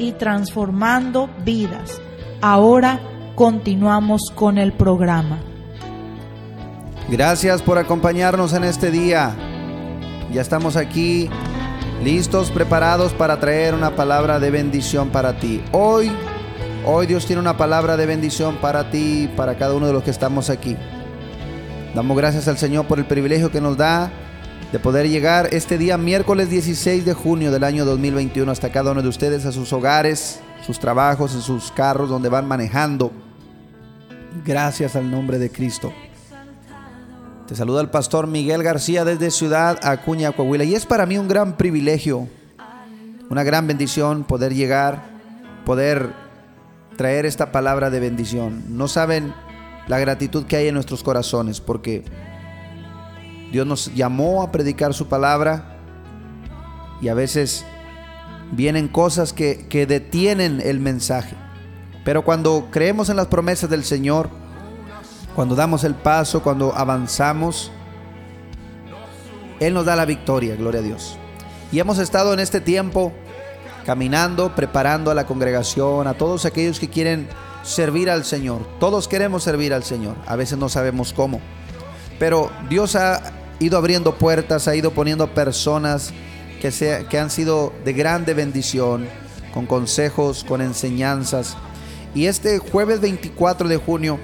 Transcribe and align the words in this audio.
y 0.00 0.12
transformando 0.12 1.28
vidas. 1.44 2.00
Ahora 2.40 2.98
continuamos 3.34 4.32
con 4.34 4.56
el 4.56 4.72
programa. 4.72 5.38
Gracias 7.08 7.60
por 7.60 7.76
acompañarnos 7.76 8.54
en 8.54 8.64
este 8.64 8.90
día. 8.90 9.36
Ya 10.32 10.40
estamos 10.40 10.76
aquí 10.76 11.28
listos, 12.02 12.50
preparados 12.50 13.12
para 13.12 13.40
traer 13.40 13.74
una 13.74 13.94
palabra 13.94 14.40
de 14.40 14.50
bendición 14.50 15.10
para 15.10 15.38
ti. 15.38 15.62
Hoy, 15.72 16.10
hoy 16.86 17.06
Dios 17.06 17.26
tiene 17.26 17.40
una 17.42 17.58
palabra 17.58 17.96
de 17.96 18.06
bendición 18.06 18.56
para 18.56 18.90
ti, 18.90 19.28
para 19.36 19.56
cada 19.56 19.74
uno 19.74 19.86
de 19.86 19.92
los 19.92 20.02
que 20.02 20.10
estamos 20.10 20.48
aquí. 20.48 20.76
Damos 21.94 22.16
gracias 22.16 22.48
al 22.48 22.56
Señor 22.56 22.86
por 22.86 22.98
el 22.98 23.04
privilegio 23.04 23.50
que 23.50 23.60
nos 23.60 23.76
da 23.76 24.10
de 24.72 24.78
poder 24.78 25.08
llegar 25.08 25.48
este 25.52 25.78
día 25.78 25.98
miércoles 25.98 26.48
16 26.48 27.04
de 27.04 27.12
junio 27.12 27.50
del 27.50 27.64
año 27.64 27.84
2021 27.84 28.50
hasta 28.52 28.70
cada 28.70 28.92
uno 28.92 29.02
de 29.02 29.08
ustedes 29.08 29.44
a 29.44 29.50
sus 29.50 29.72
hogares, 29.72 30.40
sus 30.64 30.78
trabajos, 30.78 31.34
en 31.34 31.40
sus 31.40 31.72
carros 31.72 32.08
donde 32.08 32.28
van 32.28 32.46
manejando. 32.46 33.10
Gracias 34.44 34.94
al 34.94 35.10
nombre 35.10 35.38
de 35.40 35.50
Cristo. 35.50 35.92
Te 37.48 37.56
saluda 37.56 37.80
el 37.80 37.90
pastor 37.90 38.28
Miguel 38.28 38.62
García 38.62 39.04
desde 39.04 39.32
Ciudad 39.32 39.80
Acuña, 39.82 40.30
Coahuila. 40.30 40.62
Y 40.62 40.76
es 40.76 40.86
para 40.86 41.04
mí 41.04 41.18
un 41.18 41.26
gran 41.26 41.56
privilegio, 41.56 42.28
una 43.28 43.42
gran 43.42 43.66
bendición 43.66 44.22
poder 44.22 44.54
llegar, 44.54 45.02
poder 45.64 46.10
traer 46.96 47.26
esta 47.26 47.50
palabra 47.50 47.90
de 47.90 47.98
bendición. 47.98 48.62
No 48.68 48.86
saben 48.86 49.34
la 49.88 49.98
gratitud 49.98 50.46
que 50.46 50.54
hay 50.54 50.68
en 50.68 50.74
nuestros 50.74 51.02
corazones 51.02 51.60
porque 51.60 52.04
Dios 53.50 53.66
nos 53.66 53.94
llamó 53.94 54.42
a 54.42 54.52
predicar 54.52 54.94
su 54.94 55.08
palabra 55.08 55.76
y 57.00 57.08
a 57.08 57.14
veces 57.14 57.64
vienen 58.52 58.88
cosas 58.88 59.32
que, 59.32 59.66
que 59.68 59.86
detienen 59.86 60.60
el 60.64 60.80
mensaje. 60.80 61.34
Pero 62.04 62.24
cuando 62.24 62.68
creemos 62.70 63.08
en 63.08 63.16
las 63.16 63.26
promesas 63.26 63.68
del 63.70 63.84
Señor, 63.84 64.30
cuando 65.34 65.54
damos 65.54 65.84
el 65.84 65.94
paso, 65.94 66.42
cuando 66.42 66.74
avanzamos, 66.74 67.70
Él 69.58 69.74
nos 69.74 69.84
da 69.84 69.96
la 69.96 70.04
victoria, 70.04 70.56
gloria 70.56 70.80
a 70.80 70.84
Dios. 70.84 71.16
Y 71.72 71.78
hemos 71.78 71.98
estado 71.98 72.32
en 72.32 72.40
este 72.40 72.60
tiempo 72.60 73.12
caminando, 73.84 74.54
preparando 74.54 75.10
a 75.10 75.14
la 75.14 75.26
congregación, 75.26 76.06
a 76.06 76.14
todos 76.14 76.44
aquellos 76.44 76.80
que 76.80 76.88
quieren 76.88 77.28
servir 77.62 78.10
al 78.10 78.24
Señor. 78.24 78.66
Todos 78.78 79.08
queremos 79.08 79.42
servir 79.42 79.72
al 79.72 79.84
Señor, 79.84 80.16
a 80.26 80.36
veces 80.36 80.58
no 80.58 80.68
sabemos 80.68 81.12
cómo. 81.12 81.40
Pero 82.18 82.50
Dios 82.68 82.96
ha 82.96 83.20
ido 83.60 83.78
abriendo 83.78 84.16
puertas, 84.16 84.66
ha 84.66 84.74
ido 84.74 84.90
poniendo 84.90 85.32
personas 85.32 86.12
que, 86.60 86.72
sea, 86.72 87.08
que 87.08 87.18
han 87.18 87.30
sido 87.30 87.72
de 87.84 87.92
grande 87.92 88.34
bendición, 88.34 89.06
con 89.52 89.66
consejos, 89.66 90.44
con 90.44 90.60
enseñanzas. 90.60 91.56
Y 92.14 92.26
este 92.26 92.58
jueves 92.58 93.00
24 93.00 93.68
de 93.68 93.76
junio 93.76 94.18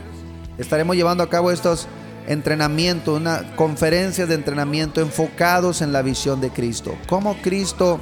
estaremos 0.58 0.96
llevando 0.96 1.22
a 1.22 1.30
cabo 1.30 1.52
estos 1.52 1.86
entrenamientos, 2.26 3.16
una 3.16 3.54
conferencia 3.54 4.26
de 4.26 4.34
entrenamiento 4.34 5.00
enfocados 5.00 5.82
en 5.82 5.92
la 5.92 6.02
visión 6.02 6.40
de 6.40 6.50
Cristo. 6.50 6.96
Cómo 7.08 7.36
Cristo 7.42 8.00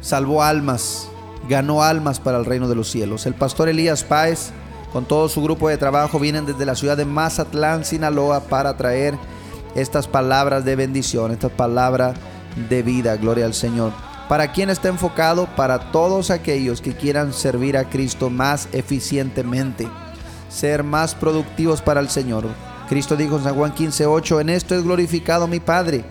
salvó 0.00 0.42
almas, 0.42 1.08
ganó 1.48 1.82
almas 1.82 2.20
para 2.20 2.38
el 2.38 2.44
reino 2.44 2.68
de 2.68 2.74
los 2.74 2.90
cielos. 2.90 3.26
El 3.26 3.34
pastor 3.34 3.68
Elías 3.68 4.04
Páez, 4.04 4.50
con 4.92 5.04
todo 5.04 5.28
su 5.28 5.42
grupo 5.42 5.68
de 5.68 5.78
trabajo, 5.78 6.18
vienen 6.18 6.46
desde 6.46 6.66
la 6.66 6.74
ciudad 6.74 6.96
de 6.96 7.04
Mazatlán, 7.04 7.84
Sinaloa, 7.84 8.40
para 8.40 8.76
traer 8.76 9.18
estas 9.74 10.08
palabras 10.08 10.64
de 10.64 10.76
bendición, 10.76 11.30
estas 11.30 11.52
palabras 11.52 12.16
de 12.68 12.82
vida. 12.82 13.16
Gloria 13.16 13.46
al 13.46 13.54
Señor. 13.54 13.92
¿Para 14.28 14.52
quién 14.52 14.70
está 14.70 14.88
enfocado? 14.88 15.48
Para 15.56 15.90
todos 15.92 16.30
aquellos 16.30 16.80
que 16.80 16.94
quieran 16.94 17.32
servir 17.32 17.76
a 17.76 17.88
Cristo 17.88 18.30
más 18.30 18.68
eficientemente 18.72 19.88
ser 20.50 20.82
más 20.82 21.14
productivos 21.14 21.80
para 21.80 22.00
el 22.00 22.10
Señor. 22.10 22.44
Cristo 22.88 23.16
dijo 23.16 23.36
en 23.36 23.44
San 23.44 23.54
Juan 23.54 23.74
15:8, 23.74 24.40
en 24.40 24.50
esto 24.50 24.74
es 24.74 24.82
glorificado 24.82 25.46
mi 25.46 25.60
Padre, 25.60 26.04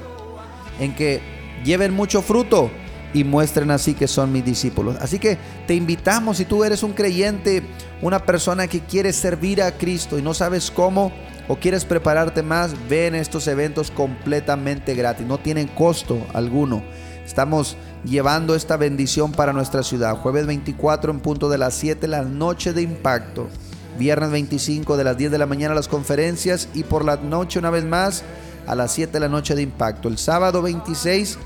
en 0.80 0.96
que 0.96 1.22
lleven 1.64 1.94
mucho 1.94 2.22
fruto 2.22 2.72
y 3.14 3.24
muestren 3.24 3.72
así 3.72 3.94
que 3.94 4.08
son 4.08 4.32
mis 4.32 4.46
discípulos. 4.46 4.98
Así 5.02 5.20
que 5.20 5.38
te 5.68 5.76
invitamos, 5.76 6.38
si 6.38 6.46
tú 6.46 6.64
eres 6.64 6.84
un 6.84 6.94
creyente, 6.94 7.64
una 8.02 8.26
persona 8.26 8.68
que 8.68 8.82
quiere 8.82 9.14
servir 9.14 9.62
a 9.62 9.72
Cristo 9.72 10.18
y 10.18 10.22
no 10.22 10.34
sabes 10.34 10.72
cómo 10.72 11.12
o 11.48 11.56
quieres 11.56 11.84
prepararte 11.84 12.44
más, 12.44 12.74
ven 12.88 13.16
estos 13.16 13.48
eventos 13.48 13.90
completamente 13.90 14.94
gratis, 14.94 15.26
no 15.26 15.40
tienen 15.40 15.68
costo 15.68 16.26
alguno. 16.34 16.84
Estamos 17.26 17.76
llevando 18.06 18.56
esta 18.56 18.78
bendición 18.78 19.32
para 19.32 19.54
nuestra 19.54 19.84
ciudad. 19.84 20.16
Jueves 20.16 20.46
24 20.46 21.12
en 21.12 21.20
punto 21.20 21.50
de 21.50 21.58
las 21.58 21.74
7, 21.76 22.08
la 22.08 22.24
noche 22.24 22.74
de 22.74 22.82
impacto. 22.82 23.50
Viernes 23.98 24.32
25 24.32 24.96
de 24.96 25.04
las 25.04 25.18
10 25.18 25.32
de 25.32 25.38
la 25.38 25.46
mañana 25.46 25.76
las 25.76 25.88
conferencias 25.88 26.70
y 26.74 26.84
por 26.84 27.04
la 27.04 27.18
noche 27.18 27.60
una 27.60 27.70
vez 27.70 27.84
más 27.84 28.24
a 28.66 28.76
las 28.76 28.94
7 28.94 29.12
de 29.14 29.20
la 29.20 29.30
noche 29.30 29.56
de 29.56 29.62
impacto. 29.62 30.08
El 30.08 30.18
sábado 30.18 30.62
26 30.62 31.38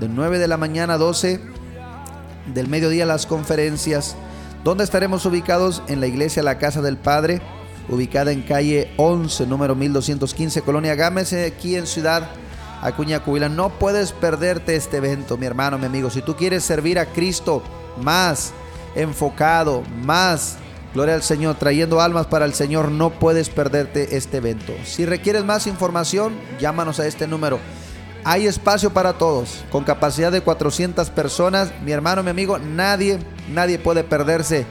de 0.00 0.08
9 0.08 0.38
de 0.38 0.48
la 0.48 0.56
mañana 0.56 0.94
a 0.94 0.98
12 0.98 1.40
del 2.52 2.68
mediodía 2.68 3.06
las 3.06 3.26
conferencias. 3.26 4.16
donde 4.64 4.84
estaremos 4.84 5.26
ubicados? 5.26 5.82
En 5.88 6.00
la 6.00 6.06
iglesia 6.06 6.42
La 6.42 6.58
Casa 6.58 6.80
del 6.80 6.96
Padre, 6.96 7.42
ubicada 7.88 8.32
en 8.32 8.42
calle 8.42 8.90
11, 8.96 9.46
número 9.46 9.74
1215, 9.74 10.62
Colonia 10.62 10.94
Gámez, 10.94 11.32
aquí 11.32 11.76
en 11.76 11.86
Ciudad 11.86 12.30
Acuña, 12.80 13.22
Coahuila. 13.22 13.48
No 13.48 13.70
puedes 13.70 14.12
perderte 14.12 14.76
este 14.76 14.98
evento, 14.98 15.36
mi 15.36 15.46
hermano, 15.46 15.78
mi 15.78 15.86
amigo. 15.86 16.10
Si 16.10 16.22
tú 16.22 16.34
quieres 16.34 16.64
servir 16.64 16.98
a 16.98 17.06
Cristo 17.06 17.62
más 18.00 18.52
enfocado, 18.94 19.82
más 20.02 20.58
Gloria 20.94 21.16
al 21.16 21.24
Señor, 21.24 21.56
trayendo 21.56 22.00
almas 22.00 22.26
para 22.26 22.44
el 22.44 22.54
Señor, 22.54 22.92
no 22.92 23.10
puedes 23.10 23.48
perderte 23.48 24.16
este 24.16 24.36
evento. 24.36 24.72
Si 24.84 25.04
requieres 25.04 25.44
más 25.44 25.66
información, 25.66 26.34
llámanos 26.60 27.00
a 27.00 27.06
este 27.08 27.26
número. 27.26 27.58
Hay 28.26 28.46
espacio 28.46 28.90
para 28.90 29.12
todos, 29.12 29.64
con 29.70 29.84
capacidad 29.84 30.32
de 30.32 30.40
400 30.40 31.10
personas. 31.10 31.72
Mi 31.84 31.92
hermano, 31.92 32.22
mi 32.22 32.30
amigo, 32.30 32.58
nadie, 32.58 33.18
nadie 33.52 33.78
puede 33.78 34.02
perderse 34.02 34.64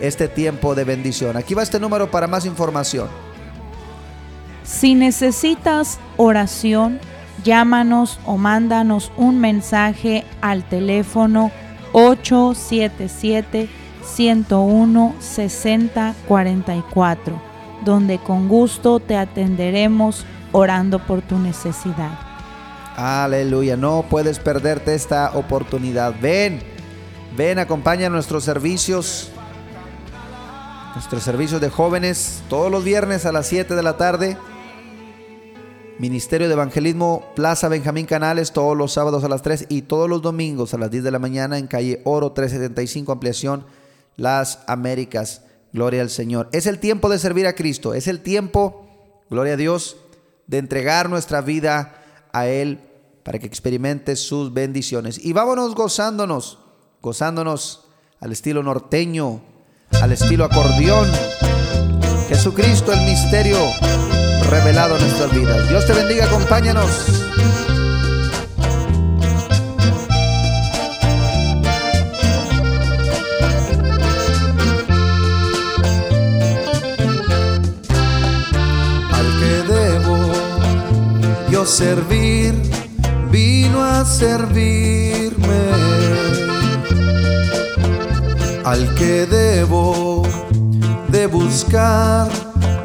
este 0.00 0.28
tiempo 0.28 0.76
de 0.76 0.84
bendición. 0.84 1.36
Aquí 1.36 1.54
va 1.54 1.64
este 1.64 1.80
número 1.80 2.08
para 2.08 2.28
más 2.28 2.46
información. 2.46 3.08
Si 4.62 4.94
necesitas 4.94 5.98
oración, 6.16 7.00
llámanos 7.42 8.20
o 8.26 8.36
mándanos 8.36 9.10
un 9.16 9.40
mensaje 9.40 10.24
al 10.40 10.62
teléfono 10.68 11.50
877 11.92 13.68
101 14.04 15.14
60 15.18 16.14
44, 16.28 17.42
donde 17.84 18.18
con 18.18 18.46
gusto 18.46 19.00
te 19.00 19.16
atenderemos 19.16 20.24
orando 20.52 21.00
por 21.00 21.22
tu 21.22 21.40
necesidad. 21.40 22.29
Aleluya, 22.96 23.76
no 23.76 24.04
puedes 24.08 24.38
perderte 24.38 24.94
esta 24.94 25.30
oportunidad. 25.34 26.14
Ven, 26.20 26.60
ven, 27.36 27.58
acompaña 27.58 28.10
nuestros 28.10 28.44
servicios, 28.44 29.30
nuestros 30.94 31.22
servicios 31.22 31.60
de 31.60 31.70
jóvenes, 31.70 32.42
todos 32.48 32.70
los 32.70 32.84
viernes 32.84 33.26
a 33.26 33.32
las 33.32 33.46
7 33.46 33.74
de 33.74 33.82
la 33.82 33.96
tarde. 33.96 34.36
Ministerio 35.98 36.48
de 36.48 36.54
Evangelismo 36.54 37.24
Plaza 37.36 37.68
Benjamín 37.68 38.06
Canales 38.06 38.52
todos 38.52 38.74
los 38.74 38.92
sábados 38.92 39.22
a 39.22 39.28
las 39.28 39.42
3 39.42 39.66
y 39.68 39.82
todos 39.82 40.08
los 40.08 40.22
domingos 40.22 40.72
a 40.72 40.78
las 40.78 40.90
10 40.90 41.04
de 41.04 41.10
la 41.10 41.18
mañana 41.18 41.58
en 41.58 41.66
calle 41.66 42.00
Oro 42.04 42.32
375 42.32 43.12
Ampliación 43.12 43.66
las 44.16 44.60
Américas 44.66 45.42
Gloria 45.72 46.02
al 46.02 46.10
Señor. 46.10 46.48
Es 46.52 46.66
el 46.66 46.78
tiempo 46.78 47.08
de 47.08 47.18
servir 47.18 47.46
a 47.46 47.54
Cristo. 47.54 47.94
Es 47.94 48.08
el 48.08 48.20
tiempo, 48.20 48.88
gloria 49.30 49.54
a 49.54 49.56
Dios, 49.56 49.96
de 50.46 50.58
entregar 50.58 51.08
nuestra 51.08 51.42
vida 51.42 51.99
a 52.32 52.46
Él 52.46 52.80
para 53.22 53.38
que 53.38 53.46
experimente 53.46 54.16
sus 54.16 54.52
bendiciones. 54.52 55.24
Y 55.24 55.32
vámonos 55.32 55.74
gozándonos, 55.74 56.58
gozándonos 57.00 57.86
al 58.20 58.32
estilo 58.32 58.62
norteño, 58.62 59.42
al 60.00 60.12
estilo 60.12 60.44
acordeón. 60.44 61.08
Jesucristo, 62.28 62.92
el 62.92 63.00
misterio 63.02 63.58
revelado 64.48 64.96
en 64.96 65.02
nuestras 65.02 65.34
vidas. 65.34 65.68
Dios 65.68 65.86
te 65.86 65.92
bendiga, 65.92 66.26
acompáñanos. 66.26 66.90
Servir, 81.70 82.52
vino 83.30 83.82
a 83.82 84.04
servirme. 84.04 85.62
Al 88.64 88.92
que 88.96 89.24
debo 89.26 90.26
de 91.08 91.26
buscar, 91.26 92.28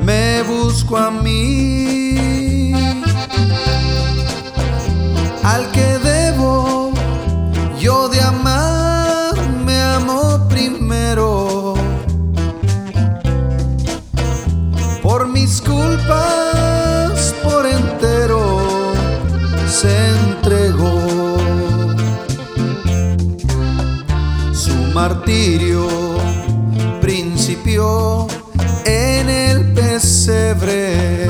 me 0.01 0.43
busco 0.43 0.97
a 0.97 1.09
mí. 1.09 2.14
Martirio 24.95 25.89
principió 27.01 28.27
en 28.85 29.29
el 29.29 29.73
pesebre, 29.73 31.27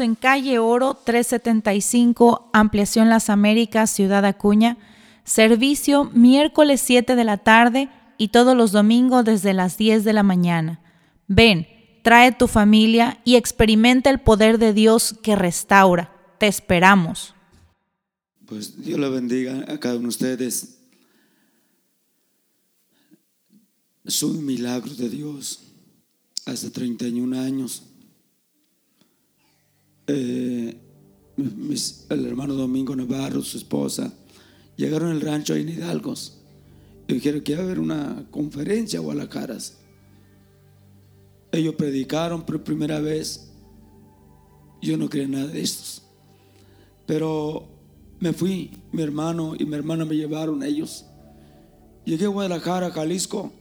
En 0.00 0.14
calle 0.14 0.58
Oro 0.58 0.94
375, 0.94 2.50
Ampliación 2.52 3.08
Las 3.08 3.28
Américas, 3.28 3.90
Ciudad 3.90 4.24
Acuña. 4.24 4.78
Servicio 5.24 6.04
miércoles 6.12 6.80
7 6.80 7.14
de 7.14 7.24
la 7.24 7.38
tarde 7.38 7.88
y 8.16 8.28
todos 8.28 8.56
los 8.56 8.72
domingos 8.72 9.24
desde 9.24 9.52
las 9.52 9.76
10 9.76 10.04
de 10.04 10.12
la 10.12 10.22
mañana. 10.22 10.80
Ven, 11.28 11.66
trae 12.02 12.32
tu 12.32 12.48
familia 12.48 13.20
y 13.24 13.36
experimenta 13.36 14.10
el 14.10 14.20
poder 14.20 14.58
de 14.58 14.72
Dios 14.72 15.14
que 15.22 15.36
restaura. 15.36 16.12
Te 16.38 16.46
esperamos. 16.46 17.34
Pues 18.46 18.82
Dios 18.82 18.98
le 18.98 19.08
bendiga 19.08 19.64
a 19.68 19.78
cada 19.78 19.94
uno 19.94 20.02
de 20.02 20.08
ustedes. 20.08 20.78
Soy 24.06 24.30
un 24.30 24.46
milagro 24.46 24.94
de 24.94 25.08
Dios. 25.08 25.60
Hace 26.46 26.70
31 26.70 27.40
años. 27.40 27.84
Eh, 30.12 30.76
el 32.10 32.26
hermano 32.26 32.54
Domingo 32.54 32.94
Navarro, 32.94 33.42
su 33.42 33.58
esposa, 33.58 34.12
llegaron 34.76 35.10
al 35.10 35.20
rancho 35.20 35.54
en 35.54 35.68
Hidalgos 35.68 36.42
dijeron 37.14 37.40
que 37.42 37.52
iba 37.52 37.62
a 37.62 37.64
haber 37.64 37.78
una 37.78 38.26
conferencia 38.30 38.98
a 38.98 39.02
Guadalacaras. 39.02 39.78
Ellos 41.52 41.74
predicaron 41.74 42.42
por 42.42 42.62
primera 42.62 43.00
vez. 43.00 43.50
Yo 44.80 44.96
no 44.96 45.08
creía 45.08 45.28
nada 45.28 45.46
de 45.46 45.62
estos. 45.62 46.02
Pero 47.06 47.68
me 48.20 48.32
fui, 48.32 48.70
mi 48.90 49.02
hermano 49.02 49.54
y 49.58 49.64
mi 49.64 49.74
hermana 49.74 50.04
me 50.04 50.16
llevaron 50.16 50.62
ellos. 50.62 51.04
Llegué 52.04 52.24
a 52.24 52.28
Guadalajara, 52.28 52.90
Jalisco. 52.90 53.52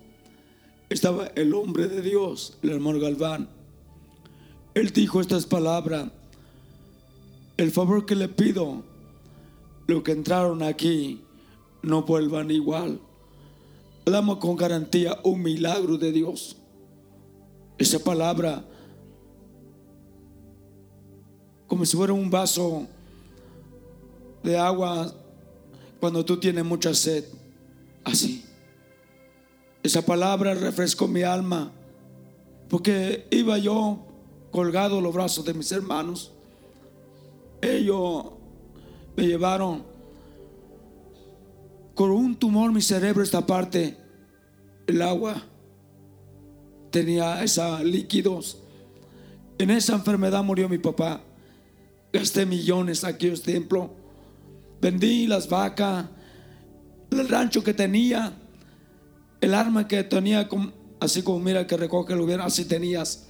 Estaba 0.90 1.28
el 1.36 1.54
hombre 1.54 1.88
de 1.88 2.02
Dios, 2.02 2.58
el 2.64 2.72
hermano 2.72 3.00
Galván. 3.00 3.50
Él 4.74 4.90
dijo 4.92 5.22
estas 5.22 5.46
palabras. 5.46 6.12
El 7.62 7.70
favor 7.70 8.08
que 8.08 8.16
le 8.16 8.28
pido, 8.28 8.82
los 9.86 10.02
que 10.02 10.14
entraron 10.14 10.64
aquí, 10.64 11.22
no 11.84 12.02
vuelvan 12.02 12.50
igual. 12.50 13.00
damos 14.04 14.40
con 14.40 14.56
garantía 14.56 15.20
un 15.24 15.44
milagro 15.44 15.96
de 16.00 16.12
Dios. 16.12 16.58
Esa 17.78 18.00
palabra, 18.00 18.66
como 21.68 21.86
si 21.86 21.96
fuera 21.96 22.14
un 22.14 22.32
vaso 22.32 22.88
de 24.42 24.58
agua 24.58 25.14
cuando 26.00 26.26
tú 26.26 26.40
tienes 26.40 26.66
mucha 26.66 26.96
sed, 26.96 27.26
así. 28.04 28.44
Esa 29.84 30.04
palabra 30.04 30.56
refrescó 30.56 31.08
mi 31.08 31.22
alma, 31.22 31.72
porque 32.68 33.28
iba 33.30 33.60
yo 33.60 34.00
colgado 34.50 35.00
los 35.00 35.14
brazos 35.14 35.46
de 35.46 35.54
mis 35.54 35.72
hermanos. 35.72 36.32
Ellos 37.62 38.26
me 39.16 39.28
llevaron 39.28 39.84
con 41.94 42.12
un 42.12 42.36
tumor 42.36 42.72
mi 42.72 42.82
cerebro 42.82 43.22
esta 43.22 43.46
parte, 43.46 43.98
el 44.88 45.02
agua 45.02 45.44
tenía 46.90 47.44
esa 47.44 47.84
líquidos. 47.84 48.64
En 49.58 49.70
esa 49.70 49.94
enfermedad 49.94 50.44
murió 50.44 50.68
mi 50.68 50.78
papá. 50.78 51.22
Gasté 52.12 52.46
millones 52.46 53.04
aquí 53.04 53.28
en 53.28 53.42
templo. 53.42 53.94
Vendí 54.82 55.28
las 55.28 55.48
vacas, 55.48 56.08
el 57.12 57.30
rancho 57.30 57.64
que 57.64 57.74
tenía, 57.74 58.34
el 59.40 59.54
arma 59.54 59.88
que 59.88 60.04
tenía, 60.04 60.50
así 61.00 61.22
como 61.22 61.40
mira 61.40 61.68
que 61.68 61.78
recoge 61.78 62.14
el 62.14 62.20
gobierno, 62.20 62.46
así 62.46 62.66
tenías. 62.66 63.28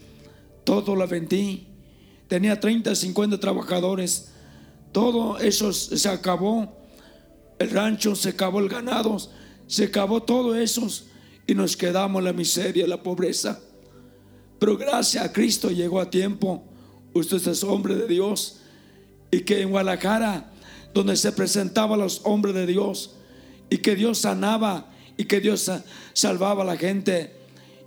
Todo 0.63 0.95
lo 0.95 1.05
vendí. 1.07 1.67
Tenía 2.31 2.57
30, 2.57 2.95
50 2.95 3.41
trabajadores. 3.41 4.29
Todo 4.93 5.37
eso 5.37 5.73
se 5.73 6.07
acabó. 6.07 6.77
El 7.59 7.71
rancho 7.71 8.15
se 8.15 8.29
acabó, 8.29 8.61
el 8.61 8.69
ganado 8.69 9.17
se 9.67 9.83
acabó 9.83 10.23
todo 10.23 10.55
eso 10.55 10.87
y 11.45 11.53
nos 11.53 11.75
quedamos 11.75 12.23
la 12.23 12.31
miseria, 12.31 12.87
la 12.87 13.03
pobreza. 13.03 13.59
Pero 14.59 14.77
gracias 14.77 15.25
a 15.25 15.33
Cristo 15.33 15.71
llegó 15.71 15.99
a 15.99 16.09
tiempo. 16.09 16.63
Usted 17.13 17.45
es 17.45 17.65
hombre 17.65 17.95
de 17.95 18.07
Dios 18.07 18.61
y 19.29 19.41
que 19.41 19.61
en 19.61 19.71
Guadalajara, 19.71 20.53
donde 20.93 21.17
se 21.17 21.33
presentaban 21.33 21.99
los 21.99 22.21
hombres 22.23 22.55
de 22.55 22.65
Dios 22.65 23.17
y 23.69 23.79
que 23.79 23.93
Dios 23.93 24.19
sanaba 24.19 24.89
y 25.17 25.25
que 25.25 25.41
Dios 25.41 25.69
salvaba 26.13 26.63
a 26.63 26.65
la 26.65 26.77
gente. 26.77 27.35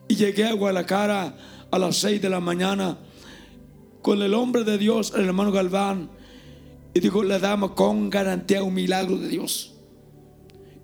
Y 0.06 0.16
llegué 0.16 0.44
a 0.44 0.52
Guadalajara 0.52 1.34
a 1.70 1.78
las 1.78 1.96
6 1.96 2.20
de 2.20 2.28
la 2.28 2.40
mañana 2.40 2.98
con 4.04 4.20
el 4.20 4.34
hombre 4.34 4.64
de 4.64 4.76
Dios, 4.76 5.14
el 5.16 5.24
hermano 5.24 5.50
Galván 5.50 6.10
y 6.92 7.00
dijo, 7.00 7.24
le 7.24 7.38
damos 7.38 7.70
con 7.70 8.10
garantía 8.10 8.62
un 8.62 8.74
milagro 8.74 9.16
de 9.16 9.28
Dios. 9.28 9.76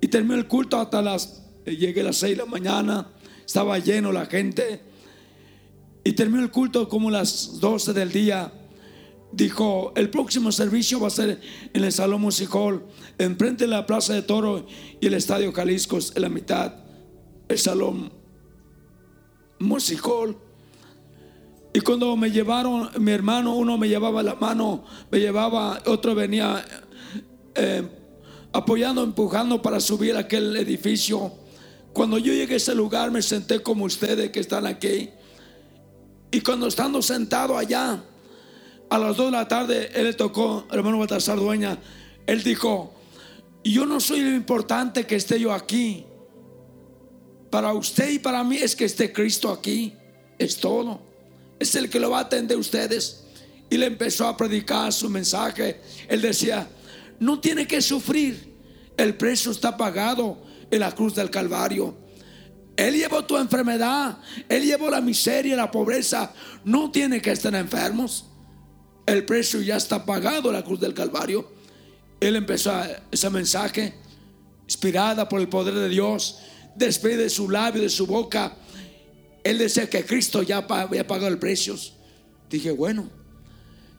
Y 0.01 0.09
terminó 0.09 0.37
el 0.37 0.49
culto 0.49 0.81
hasta 0.81 1.03
las, 1.03 1.43
eh, 1.67 1.77
llegué 1.77 2.01
a 2.01 2.05
las 2.05 2.17
6 2.17 2.39
de 2.39 2.45
la 2.45 2.51
mañana, 2.51 3.09
estaba 3.45 3.79
lleno 3.79 4.11
la 4.11 4.25
gente. 4.25 4.81
Y 6.03 6.13
terminó 6.13 6.43
el 6.43 6.51
culto 6.51 6.89
como 6.89 7.11
las 7.11 7.61
12 7.61 7.93
del 7.93 8.11
día. 8.11 8.55
Dijo, 9.33 9.93
el 9.97 10.09
próximo 10.09 10.51
servicio 10.51 10.99
va 10.99 11.09
a 11.09 11.11
ser 11.11 11.43
en 11.75 11.85
el 11.85 11.93
Salón 11.93 12.23
Musical, 12.23 12.83
enfrente 13.19 13.65
de 13.65 13.69
la 13.69 13.85
Plaza 13.85 14.15
de 14.15 14.23
Toro 14.23 14.65
y 14.99 15.07
el 15.07 15.13
Estadio 15.13 15.53
Jalisco, 15.53 15.99
en 16.15 16.23
la 16.23 16.31
mitad, 16.31 16.73
el 17.51 17.59
Salón 17.59 18.11
Musical. 19.59 20.39
Y 21.73 21.81
cuando 21.81 22.17
me 22.17 22.31
llevaron, 22.31 22.91
mi 22.99 23.13
hermano, 23.13 23.55
uno 23.55 23.79
me 23.79 23.89
llevaba 23.89 24.23
la 24.23 24.35
mano, 24.35 24.85
me 25.11 25.21
llevaba, 25.21 25.81
otro 25.87 26.17
venía 26.17 26.65
eh, 27.55 27.89
apoyando, 28.53 29.05
empujando 29.05 29.63
para 29.63 29.79
subir 29.79 30.17
aquel 30.17 30.57
edificio. 30.57 31.33
Cuando 31.93 32.19
yo 32.19 32.33
llegué 32.33 32.55
a 32.55 32.57
ese 32.57 32.75
lugar 32.75 33.11
me 33.13 33.23
senté 33.23 33.63
como 33.63 33.85
ustedes 33.85 34.31
que 34.31 34.41
están 34.41 34.67
aquí. 34.67 35.11
Y 36.33 36.41
cuando 36.41 36.67
estando 36.67 37.03
sentado 37.03 37.57
allá, 37.57 38.03
a 38.89 38.99
las 38.99 39.17
dos 39.17 39.27
de 39.27 39.33
la 39.33 39.47
tarde, 39.47 39.91
él 39.95 40.05
le 40.05 40.15
tocó, 40.15 40.67
hermano 40.73 40.99
Baltasar 40.99 41.39
Dueña, 41.39 41.79
él 42.27 42.43
dijo, 42.43 42.95
yo 43.63 43.87
no 43.87 44.01
soy 44.01 44.21
lo 44.21 44.35
importante 44.35 45.07
que 45.07 45.15
esté 45.15 45.39
yo 45.39 45.53
aquí. 45.53 46.05
Para 47.51 47.73
usted 47.75 48.11
y 48.11 48.19
para 48.19 48.43
mí 48.43 48.57
es 48.57 48.75
que 48.75 48.85
esté 48.85 49.13
Cristo 49.13 49.51
aquí. 49.51 49.95
Es 50.39 50.57
todo 50.57 51.10
es 51.61 51.75
el 51.75 51.89
que 51.91 52.01
lo 52.01 52.11
va 52.11 52.19
a 52.19 52.23
atender 52.23 52.57
ustedes. 52.57 53.21
Y 53.69 53.77
le 53.77 53.87
empezó 53.87 54.27
a 54.27 54.37
predicar 54.37 54.93
su 54.93 55.09
mensaje. 55.09 55.81
Él 56.09 56.21
decía, 56.21 56.67
no 57.21 57.39
tiene 57.39 57.69
que 57.69 57.81
sufrir. 57.81 58.57
El 58.97 59.15
precio 59.15 59.53
está 59.53 59.77
pagado 59.77 60.43
en 60.69 60.81
la 60.81 60.93
cruz 60.93 61.15
del 61.15 61.31
Calvario. 61.31 61.95
Él 62.77 62.95
llevó 62.95 63.25
tu 63.25 63.37
enfermedad. 63.37 64.19
Él 64.49 64.65
llevó 64.65 64.91
la 64.91 65.01
miseria, 65.01 65.55
la 65.55 65.71
pobreza. 65.71 66.33
No 66.65 66.91
tiene 66.91 67.23
que 67.23 67.31
estar 67.31 67.55
enfermos. 67.55 68.25
El 69.07 69.25
precio 69.25 69.61
ya 69.61 69.77
está 69.77 70.05
pagado 70.05 70.49
en 70.49 70.57
la 70.57 70.65
cruz 70.65 70.81
del 70.81 70.95
Calvario. 70.95 71.53
Él 72.19 72.37
empezó 72.37 72.73
ese 73.11 73.31
mensaje, 73.31 73.95
inspirada 74.65 75.29
por 75.29 75.41
el 75.41 75.49
poder 75.49 75.75
de 75.75 75.89
Dios, 75.89 76.39
después 76.75 77.17
de 77.17 77.31
su 77.31 77.49
labio, 77.51 77.83
de 77.83 77.89
su 77.89 78.07
boca 78.07 78.57
él 79.45 79.59
decía 79.59 79.89
que 79.89 80.05
Cristo 80.05 80.43
ya 80.43 80.59
había 80.59 81.07
pagado 81.07 81.29
el 81.29 81.39
precio. 81.39 81.77
Dije, 82.49 82.71
bueno, 82.71 83.09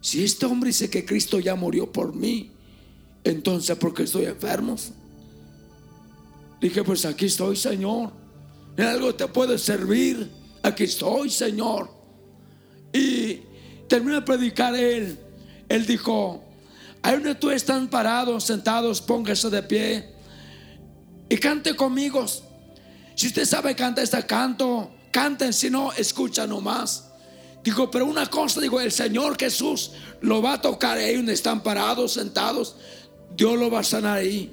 si 0.01 0.23
este 0.23 0.45
hombre 0.45 0.69
dice 0.69 0.89
que 0.89 1.05
Cristo 1.05 1.39
ya 1.39 1.55
murió 1.55 1.91
por 1.91 2.15
mí, 2.15 2.51
entonces 3.23 3.77
¿por 3.77 3.93
qué 3.93 4.03
estoy 4.03 4.25
enfermo? 4.25 4.75
Dije, 6.59 6.83
pues 6.83 7.05
aquí 7.05 7.25
estoy, 7.25 7.55
Señor. 7.55 8.11
En 8.77 8.85
algo 8.85 9.13
te 9.15 9.27
puede 9.27 9.57
servir. 9.57 10.29
Aquí 10.61 10.83
estoy, 10.83 11.29
Señor. 11.29 11.89
Y 12.93 13.41
terminó 13.87 14.15
de 14.15 14.21
predicar 14.21 14.75
él. 14.75 15.17
Él 15.67 15.85
dijo, 15.85 16.43
ahí 17.01 17.15
donde 17.15 17.35
tú 17.35 17.49
están 17.49 17.89
parados, 17.89 18.43
sentados, 18.43 19.01
póngase 19.01 19.49
de 19.49 19.63
pie 19.63 20.09
y 21.29 21.37
cante 21.37 21.75
conmigo. 21.75 22.25
Si 23.15 23.27
usted 23.27 23.45
sabe 23.45 23.75
cantar 23.75 24.03
este 24.03 24.23
canto, 24.25 24.91
canten, 25.11 25.53
si 25.53 25.69
no, 25.69 25.91
escucha 25.93 26.47
nomás. 26.47 27.11
Digo, 27.63 27.91
pero 27.91 28.05
una 28.05 28.25
cosa, 28.25 28.59
digo, 28.59 28.79
el 28.81 28.91
Señor 28.91 29.37
Jesús 29.39 29.91
lo 30.21 30.41
va 30.41 30.53
a 30.53 30.61
tocar 30.61 30.97
ahí 30.97 31.15
donde 31.15 31.33
están 31.33 31.61
parados, 31.61 32.13
sentados. 32.13 32.75
Dios 33.35 33.57
lo 33.59 33.69
va 33.69 33.79
a 33.79 33.83
sanar 33.83 34.17
ahí. 34.17 34.51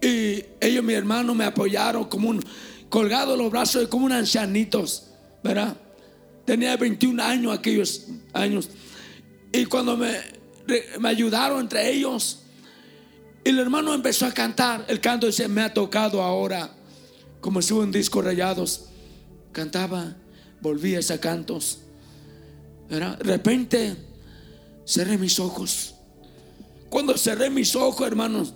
Y 0.00 0.44
ellos, 0.60 0.84
mi 0.84 0.94
hermano, 0.94 1.34
me 1.34 1.44
apoyaron 1.44 2.04
como 2.04 2.28
un 2.28 2.44
colgado 2.88 3.36
los 3.36 3.50
brazos, 3.50 3.88
como 3.88 4.06
un 4.06 4.12
ancianitos, 4.12 5.08
¿verdad? 5.42 5.76
Tenía 6.44 6.76
21 6.76 7.22
años 7.22 7.58
aquellos 7.58 8.06
años. 8.32 8.68
Y 9.52 9.64
cuando 9.66 9.96
me, 9.96 10.16
me 11.00 11.08
ayudaron 11.08 11.60
entre 11.60 11.90
ellos, 11.90 12.40
el 13.44 13.58
hermano 13.58 13.94
empezó 13.94 14.26
a 14.26 14.32
cantar. 14.32 14.84
El 14.88 15.00
canto 15.00 15.26
dice, 15.26 15.48
me 15.48 15.62
ha 15.62 15.74
tocado 15.74 16.22
ahora, 16.22 16.70
como 17.40 17.60
si 17.62 17.72
un 17.72 17.90
disco 17.90 18.22
rayados 18.22 18.91
cantaba, 19.52 20.16
volvía 20.60 20.98
a 20.98 21.18
cantos. 21.18 21.78
De 22.88 22.98
repente 22.98 23.96
cerré 24.86 25.18
mis 25.18 25.38
ojos. 25.38 25.94
Cuando 26.88 27.16
cerré 27.16 27.48
mis 27.50 27.74
ojos, 27.74 28.06
hermanos, 28.06 28.54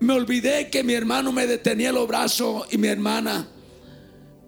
me 0.00 0.14
olvidé 0.14 0.70
que 0.70 0.82
mi 0.82 0.94
hermano 0.94 1.32
me 1.32 1.46
detenía 1.46 1.92
los 1.92 2.06
brazos 2.08 2.66
y 2.70 2.78
mi 2.78 2.88
hermana. 2.88 3.48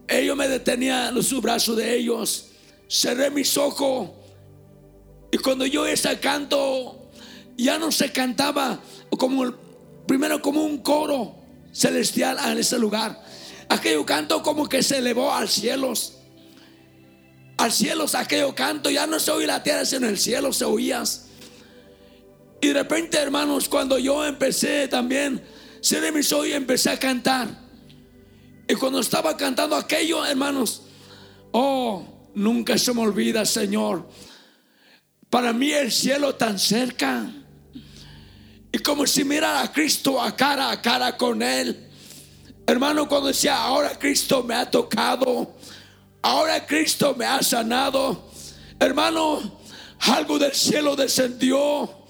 Ellos 0.09 0.37
me 0.37 0.49
detenían 0.49 1.15
los 1.15 1.41
brazos 1.43 1.77
de 1.77 1.97
ellos. 1.97 2.47
Cerré 2.89 3.31
mis 3.31 3.57
ojos. 3.57 4.11
Y 5.33 5.39
cuando 5.39 5.67
yo 5.67 5.87
ese 5.87 6.19
canto, 6.21 7.11
ya 7.57 7.79
no 7.79 7.91
se 7.91 8.13
cantaba 8.13 8.81
como 9.19 9.53
primero 10.07 10.41
como 10.41 10.63
un 10.63 10.79
coro 10.79 11.35
celestial 11.73 12.39
en 12.51 12.59
ese 12.59 12.79
lugar 12.79 13.26
aquello 13.69 14.05
canto 14.07 14.43
como 14.43 14.69
que 14.69 14.83
se 14.83 14.99
elevó 14.99 15.33
al 15.33 15.49
cielos. 15.49 16.15
Al 17.59 17.73
cielo 17.73 18.05
aquello 18.13 18.55
canto, 18.55 18.91
ya 18.91 19.07
no 19.07 19.19
se 19.19 19.31
oía 19.31 19.47
la 19.47 19.63
tierra, 19.63 19.85
sino 19.85 20.07
el 20.09 20.19
cielo 20.19 20.53
se 20.53 20.65
oías. 20.65 21.29
Y 22.61 22.69
de 22.69 22.75
repente, 22.75 23.19
hermanos, 23.19 23.69
cuando 23.69 23.99
yo 23.99 24.25
empecé 24.27 24.89
también, 24.89 25.43
de 25.95 26.13
mis 26.13 26.33
ojos 26.33 26.49
empecé 26.49 26.91
a 26.91 26.99
cantar. 26.99 27.49
Y 28.69 28.75
cuando 28.75 29.01
estaba 29.01 29.37
cantando 29.37 29.77
aquello, 29.77 30.25
hermanos, 30.27 30.83
oh, 31.53 32.05
nunca 32.35 32.77
se 32.77 32.93
me 32.93 33.03
olvida, 33.03 33.47
Señor. 33.47 34.09
Para 35.31 35.53
mí 35.53 35.71
el 35.73 35.93
cielo 35.93 36.35
tan 36.35 36.59
cerca. 36.59 37.31
Y 38.73 38.79
como 38.81 39.07
si 39.07 39.25
mirara 39.25 39.63
a 39.63 39.73
Cristo 39.73 40.21
a 40.21 40.35
cara 40.35 40.71
a 40.71 40.83
cara 40.83 41.17
con 41.17 41.43
Él. 41.43 41.86
Hermano, 42.67 43.09
cuando 43.09 43.29
decía, 43.29 43.63
ahora 43.63 43.99
Cristo 43.99 44.43
me 44.43 44.55
ha 44.55 44.71
tocado, 44.71 45.55
ahora 46.23 46.67
Cristo 46.67 47.15
me 47.17 47.25
ha 47.25 47.43
sanado, 47.43 48.31
hermano, 48.81 49.61
algo 50.01 50.39
del 50.39 50.53
cielo 50.53 50.97
descendió, 50.97 52.07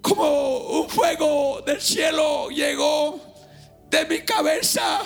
como 0.00 0.58
un 0.80 0.88
fuego 0.88 1.62
del 1.66 1.80
cielo 1.80 2.48
llegó 2.50 3.20
de 3.90 4.06
mi 4.06 4.20
cabeza 4.20 5.02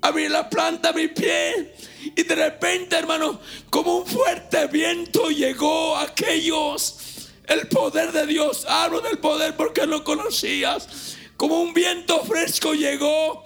abrí 0.00 0.28
la 0.28 0.48
planta 0.48 0.90
a 0.90 0.92
mi 0.92 1.08
pie 1.08 1.74
y 2.16 2.22
de 2.22 2.34
repente, 2.34 2.96
hermano, 2.96 3.40
como 3.70 3.98
un 3.98 4.06
fuerte 4.06 4.66
viento 4.68 5.30
llegó 5.30 5.96
a 5.96 6.02
aquellos. 6.02 6.96
El 7.46 7.66
poder 7.68 8.12
de 8.12 8.26
Dios, 8.26 8.66
hablo 8.68 9.00
del 9.00 9.18
poder 9.18 9.56
porque 9.56 9.86
no 9.86 10.04
conocías. 10.04 11.16
Como 11.36 11.60
un 11.60 11.72
viento 11.72 12.22
fresco 12.24 12.74
llegó, 12.74 13.44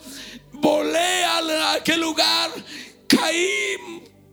volé 0.62 1.24
a 1.24 1.72
aquel 1.72 2.00
lugar, 2.00 2.50
caí 3.08 3.76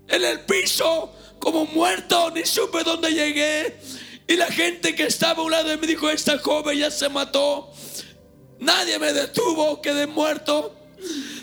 en 0.07 0.23
el 0.23 0.41
piso 0.41 1.11
como 1.39 1.65
muerto, 1.65 2.31
ni 2.31 2.45
supe 2.45 2.83
dónde 2.83 3.11
llegué. 3.11 3.79
Y 4.27 4.35
la 4.35 4.45
gente 4.45 4.93
que 4.95 5.05
estaba 5.05 5.41
a 5.41 5.45
un 5.45 5.51
lado 5.51 5.69
de 5.69 5.77
mí 5.77 5.87
dijo, 5.87 6.07
esta 6.09 6.37
joven 6.37 6.77
ya 6.77 6.91
se 6.91 7.09
mató. 7.09 7.73
Nadie 8.59 8.99
me 8.99 9.11
detuvo, 9.11 9.81
quedé 9.81 10.05
muerto. 10.05 10.75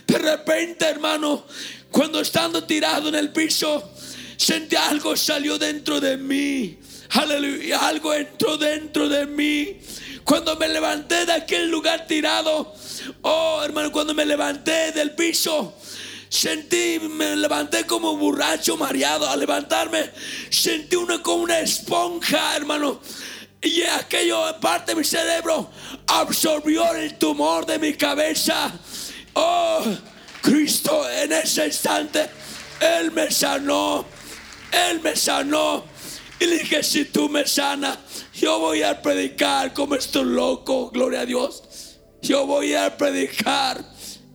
De 0.07 0.19
repente, 0.19 0.87
hermano, 0.87 1.45
cuando 1.91 2.21
estando 2.21 2.63
tirado 2.63 3.09
en 3.09 3.17
el 3.17 3.33
piso, 3.33 3.91
sentí 4.37 4.77
algo 4.77 5.17
salió 5.17 5.59
dentro 5.59 6.01
de 6.01 6.17
mí. 6.17 6.79
Aleluya, 7.11 7.89
algo 7.89 8.15
entró 8.15 8.57
dentro 8.57 9.09
de 9.09 9.27
mí. 9.27 9.79
Cuando 10.23 10.55
me 10.57 10.69
levanté 10.69 11.27
de 11.27 11.33
aquel 11.33 11.71
lugar 11.71 12.07
tirado, 12.07 12.75
oh 13.23 13.63
hermano, 13.63 13.93
cuando 13.93 14.15
me 14.15 14.25
levanté 14.25 14.93
del 14.93 15.15
piso, 15.15 15.75
sentí, 16.29 16.99
me 17.01 17.37
levanté 17.37 17.85
como 17.85 18.17
borracho 18.17 18.77
mareado. 18.77 19.29
Al 19.29 19.41
levantarme, 19.41 20.11
sentí 20.51 20.97
una 20.97 21.23
como 21.23 21.45
una 21.45 21.61
esponja, 21.61 22.57
hermano. 22.57 23.01
Y 23.63 23.83
aquello 23.83 24.43
parte 24.61 24.93
de 24.93 24.99
mi 24.99 25.05
cerebro 25.05 25.71
absorbió 26.07 26.95
el 26.95 27.19
tumor 27.19 27.67
de 27.67 27.79
mi 27.79 27.95
cabeza. 27.95 28.73
Oh, 29.35 29.83
Cristo 30.41 31.09
en 31.11 31.33
ese 31.33 31.67
instante, 31.67 32.29
Él 32.81 33.11
me 33.13 33.31
sanó. 33.31 34.07
Él 34.71 35.01
me 35.01 35.17
sanó. 35.17 35.85
Y 36.39 36.47
le 36.47 36.59
dije, 36.59 36.83
si 36.83 37.07
tú 37.07 37.29
me 37.29 37.47
sanas, 37.47 37.99
yo 38.35 38.59
voy 38.59 38.83
a 38.83 39.01
predicar 39.01 39.73
como 39.73 39.95
estoy 39.95 40.25
loco, 40.25 40.91
gloria 40.91 41.21
a 41.21 41.27
Dios. 41.27 41.63
Yo 42.23 42.47
voy 42.47 42.75
a 42.75 42.97
predicar. 42.97 43.85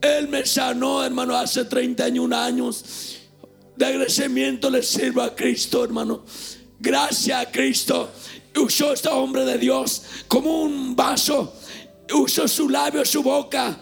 Él 0.01 0.27
me 0.27 0.45
sanó, 0.45 1.03
hermano, 1.03 1.35
hace 1.35 1.65
31 1.65 2.35
años. 2.35 3.19
De 3.75 3.85
agradecimiento 3.85 4.69
le 4.69 4.83
sirvo 4.83 5.21
a 5.21 5.35
Cristo, 5.35 5.83
hermano. 5.83 6.25
Gracias 6.79 7.39
a 7.39 7.51
Cristo. 7.51 8.11
Usó 8.55 8.93
este 8.93 9.09
hombre 9.09 9.45
de 9.45 9.57
Dios 9.57 10.03
como 10.27 10.63
un 10.63 10.95
vaso. 10.95 11.53
Usó 12.13 12.47
su 12.47 12.69
labio, 12.69 13.05
su 13.05 13.23
boca 13.23 13.79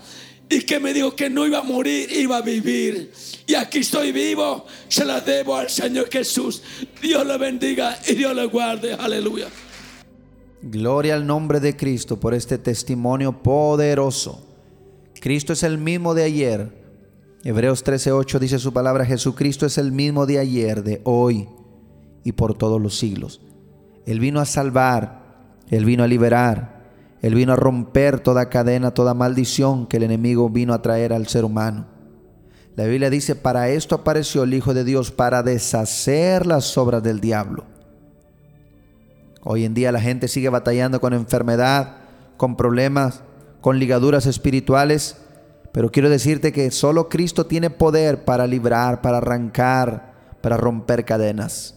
y 0.49 0.61
que 0.61 0.79
me 0.79 0.93
dijo 0.93 1.15
que 1.15 1.29
no 1.29 1.45
iba 1.45 1.59
a 1.59 1.63
morir, 1.63 2.11
iba 2.11 2.37
a 2.37 2.41
vivir. 2.41 3.11
Y 3.45 3.53
aquí 3.53 3.79
estoy 3.79 4.11
vivo, 4.11 4.65
se 4.87 5.05
la 5.05 5.21
debo 5.21 5.55
al 5.55 5.69
Señor 5.69 6.09
Jesús. 6.11 6.63
Dios 7.01 7.25
le 7.25 7.37
bendiga 7.37 7.99
y 8.07 8.15
Dios 8.15 8.35
le 8.35 8.45
guarde. 8.45 8.93
Aleluya. 8.93 9.47
Gloria 10.61 11.15
al 11.15 11.25
nombre 11.25 11.59
de 11.59 11.75
Cristo 11.75 12.19
por 12.19 12.33
este 12.33 12.57
testimonio 12.57 13.41
poderoso. 13.41 14.45
Cristo 15.19 15.53
es 15.53 15.63
el 15.63 15.77
mismo 15.77 16.13
de 16.13 16.23
ayer. 16.23 16.79
Hebreos 17.43 17.83
13:8 17.83 18.39
dice 18.39 18.59
su 18.59 18.73
palabra, 18.73 19.05
Jesucristo 19.05 19.65
es 19.65 19.77
el 19.77 19.91
mismo 19.91 20.25
de 20.25 20.39
ayer, 20.39 20.83
de 20.83 21.01
hoy 21.05 21.47
y 22.23 22.33
por 22.33 22.55
todos 22.55 22.81
los 22.81 22.97
siglos. 22.97 23.41
Él 24.05 24.19
vino 24.19 24.39
a 24.39 24.45
salvar, 24.45 25.55
Él 25.69 25.85
vino 25.85 26.03
a 26.03 26.07
liberar, 26.07 26.79
él 27.21 27.35
vino 27.35 27.53
a 27.53 27.57
romper 27.57 28.19
toda 28.19 28.49
cadena, 28.49 28.93
toda 28.93 29.13
maldición 29.13 29.87
que 29.87 29.97
el 29.97 30.03
enemigo 30.03 30.49
vino 30.49 30.73
a 30.73 30.81
traer 30.81 31.11
al 31.11 31.27
ser 31.27 31.43
humano. 31.43 31.87
La 32.75 32.85
Biblia 32.85 33.09
dice, 33.09 33.35
para 33.35 33.69
esto 33.69 33.95
apareció 33.95 34.43
el 34.43 34.53
Hijo 34.53 34.73
de 34.73 34.85
Dios, 34.85 35.11
para 35.11 35.43
deshacer 35.43 36.45
las 36.45 36.77
obras 36.77 37.03
del 37.03 37.19
diablo. 37.19 37.65
Hoy 39.43 39.65
en 39.65 39.73
día 39.73 39.91
la 39.91 40.01
gente 40.01 40.27
sigue 40.27 40.49
batallando 40.49 40.99
con 40.99 41.13
enfermedad, 41.13 41.97
con 42.37 42.57
problemas, 42.57 43.21
con 43.61 43.79
ligaduras 43.79 44.25
espirituales, 44.25 45.17
pero 45.71 45.91
quiero 45.91 46.09
decirte 46.09 46.51
que 46.51 46.71
solo 46.71 47.09
Cristo 47.09 47.45
tiene 47.45 47.69
poder 47.69 48.25
para 48.25 48.47
librar, 48.47 49.01
para 49.01 49.17
arrancar, 49.17 50.13
para 50.41 50.57
romper 50.57 51.05
cadenas. 51.05 51.75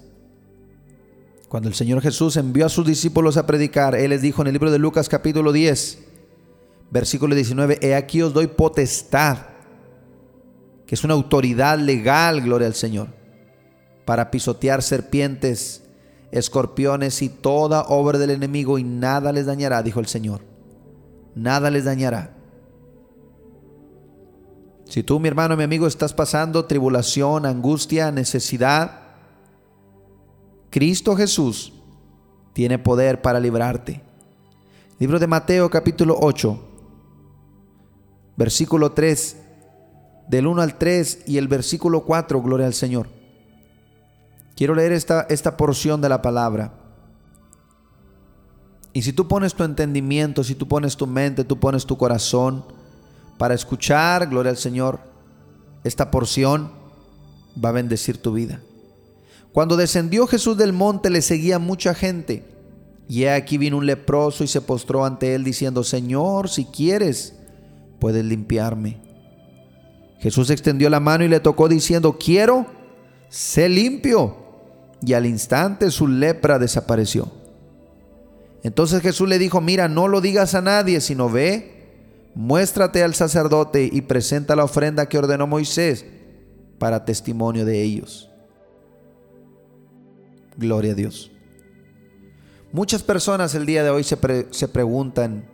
Cuando 1.48 1.68
el 1.68 1.75
Señor 1.75 2.01
Jesús 2.01 2.37
envió 2.37 2.66
a 2.66 2.70
sus 2.70 2.87
discípulos 2.87 3.37
a 3.37 3.46
predicar, 3.46 3.94
Él 3.94 4.11
les 4.11 4.22
dijo 4.22 4.40
en 4.40 4.48
el 4.48 4.55
libro 4.55 4.70
de 4.70 4.79
Lucas 4.79 5.09
capítulo 5.09 5.53
10, 5.53 5.98
versículo 6.90 7.35
19, 7.35 7.79
He 7.83 7.94
aquí 7.94 8.22
os 8.22 8.33
doy 8.33 8.46
potestad, 8.46 9.38
que 10.87 10.94
es 10.94 11.05
una 11.05 11.14
autoridad 11.14 11.79
legal, 11.79 12.40
gloria 12.40 12.66
al 12.66 12.75
Señor, 12.75 13.09
para 14.05 14.31
pisotear 14.31 14.83
serpientes, 14.83 15.83
escorpiones 16.33 17.21
y 17.23 17.29
toda 17.29 17.83
obra 17.83 18.18
del 18.18 18.31
enemigo 18.31 18.79
y 18.79 18.85
nada 18.85 19.31
les 19.33 19.47
dañará, 19.47 19.83
dijo 19.83 20.01
el 20.01 20.07
Señor. 20.07 20.40
Nada 21.35 21.71
les 21.71 21.85
dañará. 21.85 22.35
Si 24.87 25.03
tú, 25.03 25.21
mi 25.21 25.29
hermano, 25.29 25.57
mi 25.57 25.62
amigo, 25.62 25.87
estás 25.87 26.12
pasando 26.12 26.64
tribulación, 26.64 27.47
angustia, 27.47 28.11
necesidad, 28.11 29.01
Cristo 30.71 31.14
Jesús 31.16 31.73
tiene 32.55 32.79
poder 32.79 33.23
para 33.23 33.38
librarte. 33.38 34.03
Libro 34.99 35.18
de 35.18 35.27
Mateo 35.27 35.71
capítulo 35.71 36.16
8, 36.21 36.59
versículo 38.37 38.92
3, 38.92 39.37
del 40.29 40.47
1 40.47 40.62
al 40.62 40.79
3 40.79 41.25
y 41.27 41.37
el 41.37 41.49
versículo 41.49 42.05
4, 42.05 42.40
gloria 42.40 42.66
al 42.66 42.75
Señor. 42.75 43.21
Quiero 44.57 44.75
leer 44.75 44.93
esta, 44.93 45.23
esta 45.29 45.57
porción 45.57 46.01
de 46.01 46.09
la 46.09 46.23
palabra. 46.23 46.73
Y 48.93 49.03
si 49.03 49.12
tú 49.12 49.27
pones 49.27 49.55
tu 49.55 49.65
entendimiento, 49.65 50.45
si 50.45 50.55
tú 50.55 50.69
pones 50.69 50.97
tu 50.97 51.07
mente, 51.07 51.45
tú 51.45 51.59
pones 51.59 51.87
tu 51.87 51.97
corazón 51.97 52.65
para 53.38 53.55
escuchar, 53.55 54.29
gloria 54.29 54.51
al 54.51 54.59
Señor, 54.59 55.01
esta 55.83 56.11
porción 56.11 56.71
va 57.62 57.71
a 57.71 57.73
bendecir 57.73 58.19
tu 58.19 58.33
vida. 58.33 58.61
Cuando 59.53 59.77
descendió 59.77 60.27
Jesús 60.27 60.57
del 60.57 60.73
monte 60.73 61.11
le 61.11 61.23
seguía 61.23 61.59
mucha 61.59 61.95
gente. 61.95 62.45
Y 63.09 63.25
aquí 63.25 63.59
vino 63.59 63.77
un 63.77 63.87
leproso 63.87 64.45
y 64.45 64.47
se 64.47 64.61
postró 64.61 65.05
ante 65.05 65.35
él 65.35 65.45
diciendo, 65.45 65.85
Señor, 65.85 66.49
si 66.49 66.65
quieres, 66.65 67.35
puedes 67.99 68.25
limpiarme. 68.25 69.01
Jesús 70.21 70.51
extendió 70.51 70.88
la 70.88 71.01
mano 71.01 71.25
y 71.25 71.29
le 71.29 71.41
tocó 71.41 71.69
diciendo, 71.69 72.17
quiero, 72.19 72.67
sé 73.29 73.69
limpio. 73.69 74.41
Y 75.05 75.15
al 75.15 75.27
instante 75.27 75.91
su 75.91 76.07
lepra 76.07 76.59
desapareció. 76.59 77.31
Entonces 78.62 79.03
Jesús 79.03 79.29
le 79.29 79.38
dijo, 79.38 79.61
mira, 79.61 79.88
no 79.88 80.07
lo 80.07 80.21
digas 80.21 80.55
a 80.55 80.61
nadie, 80.61 81.01
sino 81.01 81.29
ve, 81.29 82.31
muéstrate 82.35 83.03
al 83.03 83.15
sacerdote 83.15 83.88
y 83.93 84.03
presenta 84.03 84.55
la 84.55 84.65
ofrenda 84.65 85.07
que 85.07 85.19
ordenó 85.19 85.47
Moisés 85.47 86.07
para 86.79 87.05
testimonio 87.05 87.65
de 87.65 87.83
ellos. 87.83 88.31
Gloria 90.57 90.93
a 90.93 90.95
Dios. 90.95 91.33
Muchas 92.73 93.03
personas 93.03 93.55
el 93.55 93.67
día 93.67 93.83
de 93.83 93.91
hoy 93.91 94.05
se, 94.05 94.17
se 94.51 94.69
preguntan 94.69 95.45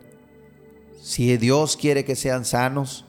si 1.00 1.36
Dios 1.38 1.76
quiere 1.76 2.04
que 2.04 2.14
sean 2.14 2.44
sanos. 2.44 3.06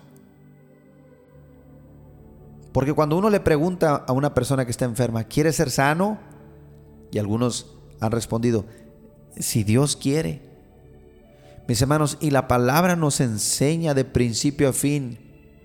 Porque 2.72 2.94
cuando 2.94 3.18
uno 3.18 3.30
le 3.30 3.40
pregunta 3.40 3.96
a 3.96 4.14
una 4.14 4.34
persona 4.34 4.64
que 4.64 4.72
está 4.72 4.86
enferma, 4.86 5.26
¿quiere 5.26 5.52
ser 5.52 5.70
sano? 5.70 6.29
Y 7.12 7.20
algunos 7.20 7.78
han 8.00 8.12
respondido, 8.12 8.66
si 9.38 9.64
Dios 9.64 9.96
quiere. 9.96 10.42
Mis 11.68 11.82
hermanos, 11.82 12.18
y 12.20 12.32
la 12.32 12.48
palabra 12.48 12.96
nos 12.96 13.20
enseña 13.20 13.94
de 13.94 14.06
principio 14.06 14.70
a 14.70 14.74
fin 14.74 15.20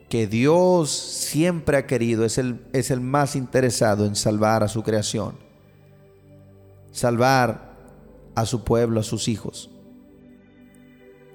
que 0.09 0.26
Dios 0.26 0.90
siempre 0.90 1.76
ha 1.76 1.87
querido, 1.87 2.24
es 2.24 2.38
el, 2.38 2.66
es 2.72 2.90
el 2.90 3.00
más 3.00 3.37
interesado 3.37 4.04
en 4.07 4.14
salvar 4.14 4.62
a 4.62 4.68
su 4.68 4.83
creación 4.83 5.44
salvar 6.94 7.74
a 8.37 8.46
su 8.46 8.64
pueblo, 8.64 9.00
a 9.00 9.02
sus 9.02 9.28
hijos. 9.28 9.70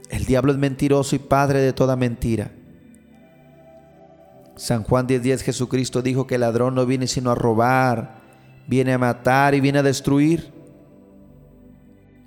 El 0.10 0.26
diablo 0.26 0.52
es 0.52 0.58
mentiroso 0.58 1.16
y 1.16 1.20
padre 1.20 1.60
de 1.60 1.74
toda 1.74 1.96
mentira. 1.96 2.52
San 4.56 4.84
Juan 4.84 5.08
10:10 5.08 5.42
Jesucristo 5.42 6.02
dijo 6.02 6.26
que 6.26 6.36
el 6.36 6.42
ladrón 6.42 6.76
no 6.76 6.86
viene 6.86 7.08
sino 7.08 7.30
a 7.30 7.36
robar, 7.36 8.19
viene 8.70 8.94
a 8.94 9.00
matar 9.00 9.56
y 9.56 9.60
viene 9.60 9.80
a 9.80 9.84
destruir. 9.84 10.54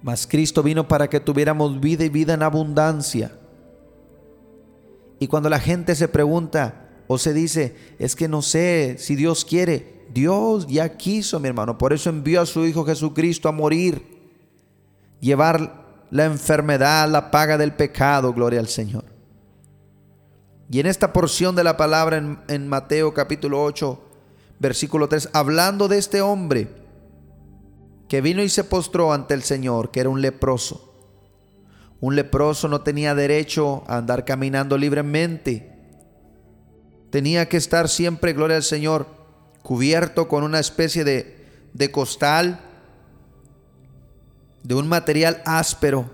Mas 0.03 0.27
Cristo 0.27 0.65
vino 0.65 0.89
para 0.89 1.09
que 1.09 1.21
tuviéramos 1.21 1.81
vida 1.81 2.05
y 2.05 2.09
vida 2.09 2.35
en 2.35 2.43
abundancia. 2.43 3.31
Y 5.21 5.29
cuando 5.29 5.49
la 5.49 5.61
gente 5.61 5.95
se 5.95 6.09
pregunta 6.09 6.89
o 7.07 7.17
se 7.17 7.33
dice, 7.33 7.77
es 8.01 8.17
que 8.17 8.27
no 8.27 8.43
sé 8.43 8.97
si 8.99 9.15
Dios 9.15 9.45
quiere, 9.45 10.03
Dios 10.13 10.67
ya 10.67 10.97
quiso, 10.97 11.39
mi 11.39 11.47
hermano. 11.47 11.79
Por 11.79 11.93
eso 11.93 12.11
envió 12.11 12.41
a 12.41 12.47
su 12.47 12.67
Hijo 12.67 12.85
Jesucristo 12.85 13.49
a 13.49 13.53
morir. 13.53 14.03
Llevar 15.21 16.07
la 16.11 16.25
enfermedad, 16.25 17.09
la 17.09 17.31
paga 17.31 17.57
del 17.57 17.73
pecado. 17.73 18.35
Gloria 18.35 18.59
al 18.59 18.67
Señor. 18.67 19.05
Y 20.69 20.81
en 20.81 20.87
esta 20.87 21.13
porción 21.13 21.55
de 21.55 21.63
la 21.63 21.77
palabra 21.77 22.41
en, 22.49 22.69
Mateo 22.69 23.15
capítulo 23.15 23.63
8, 23.63 24.12
versículo 24.63 25.09
3, 25.09 25.31
hablando 25.33 25.89
de 25.89 25.99
este 25.99 26.23
hombre 26.23 26.69
que 28.09 28.21
vino 28.21 28.43
y 28.43 28.49
se 28.49 28.63
postró 28.63 29.13
ante 29.13 29.35
el 29.35 29.43
Señor, 29.43 29.91
que 29.91 30.01
era 30.01 30.09
un 30.09 30.23
leproso. 30.23 30.89
Un 32.01 32.15
leproso 32.15 32.69
no 32.69 32.83
tenía 32.83 33.15
derecho 33.15 33.83
a 33.89 33.97
andar 33.97 34.25
caminando 34.25 34.79
libremente. 34.79 35.73
Tenía 37.11 37.49
que 37.49 37.57
estar 37.57 37.89
siempre, 37.89 38.35
gloria 38.35 38.57
al 38.57 38.63
Señor, 38.63 39.07
cubierto 39.63 40.29
con 40.29 40.45
una 40.45 40.61
especie 40.61 41.03
de, 41.03 41.45
de 41.73 41.91
costal, 41.91 42.61
de 44.63 44.75
un 44.77 44.87
material 44.89 45.43
áspero, 45.45 46.09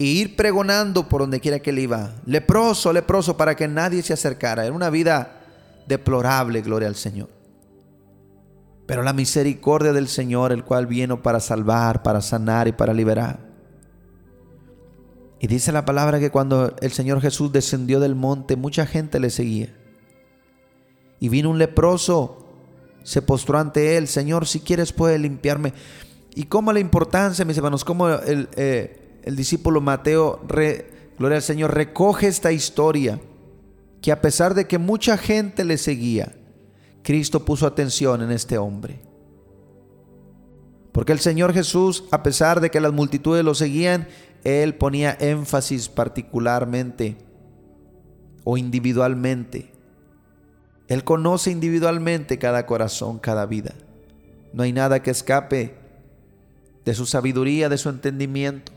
e 0.00 0.04
ir 0.04 0.34
pregonando 0.34 1.08
por 1.08 1.20
donde 1.20 1.38
quiera 1.38 1.60
que 1.60 1.70
él 1.70 1.78
iba. 1.78 2.14
Leproso, 2.26 2.92
leproso, 2.92 3.36
para 3.36 3.54
que 3.54 3.68
nadie 3.68 4.02
se 4.02 4.12
acercara. 4.12 4.64
Era 4.64 4.74
una 4.74 4.90
vida 4.90 5.40
deplorable, 5.86 6.60
gloria 6.62 6.88
al 6.88 6.96
Señor. 6.96 7.33
Pero 8.86 9.02
la 9.02 9.12
misericordia 9.12 9.92
del 9.92 10.08
Señor, 10.08 10.52
el 10.52 10.64
cual 10.64 10.86
vino 10.86 11.22
para 11.22 11.40
salvar, 11.40 12.02
para 12.02 12.20
sanar 12.20 12.68
y 12.68 12.72
para 12.72 12.92
liberar. 12.92 13.40
Y 15.40 15.46
dice 15.46 15.72
la 15.72 15.84
palabra 15.84 16.20
que 16.20 16.30
cuando 16.30 16.74
el 16.80 16.92
Señor 16.92 17.20
Jesús 17.20 17.52
descendió 17.52 18.00
del 18.00 18.14
monte, 18.14 18.56
mucha 18.56 18.86
gente 18.86 19.20
le 19.20 19.30
seguía. 19.30 19.74
Y 21.20 21.28
vino 21.28 21.50
un 21.50 21.58
leproso, 21.58 22.46
se 23.02 23.22
postró 23.22 23.58
ante 23.58 23.96
él, 23.96 24.08
Señor, 24.08 24.46
si 24.46 24.60
quieres 24.60 24.92
puede 24.92 25.18
limpiarme. 25.18 25.72
Y 26.34 26.44
cómo 26.44 26.72
la 26.72 26.80
importancia, 26.80 27.44
mis 27.44 27.56
hermanos, 27.56 27.84
cómo 27.84 28.08
el, 28.08 28.48
eh, 28.56 29.20
el 29.22 29.36
discípulo 29.36 29.80
Mateo, 29.80 30.40
gloria 30.46 31.36
al 31.36 31.42
Señor, 31.42 31.74
recoge 31.74 32.26
esta 32.26 32.52
historia, 32.52 33.20
que 34.02 34.12
a 34.12 34.20
pesar 34.20 34.54
de 34.54 34.66
que 34.66 34.78
mucha 34.78 35.16
gente 35.16 35.64
le 35.64 35.78
seguía, 35.78 36.34
Cristo 37.04 37.44
puso 37.44 37.66
atención 37.66 38.22
en 38.22 38.32
este 38.32 38.56
hombre. 38.56 38.98
Porque 40.90 41.12
el 41.12 41.18
Señor 41.18 41.52
Jesús, 41.52 42.04
a 42.10 42.22
pesar 42.22 42.60
de 42.60 42.70
que 42.70 42.80
las 42.80 42.94
multitudes 42.94 43.44
lo 43.44 43.54
seguían, 43.54 44.08
Él 44.42 44.74
ponía 44.74 45.16
énfasis 45.20 45.90
particularmente 45.90 47.18
o 48.42 48.56
individualmente. 48.56 49.70
Él 50.88 51.04
conoce 51.04 51.50
individualmente 51.50 52.38
cada 52.38 52.64
corazón, 52.64 53.18
cada 53.18 53.44
vida. 53.44 53.74
No 54.54 54.62
hay 54.62 54.72
nada 54.72 55.02
que 55.02 55.10
escape 55.10 55.76
de 56.86 56.94
su 56.94 57.04
sabiduría, 57.04 57.68
de 57.68 57.76
su 57.76 57.90
entendimiento. 57.90 58.72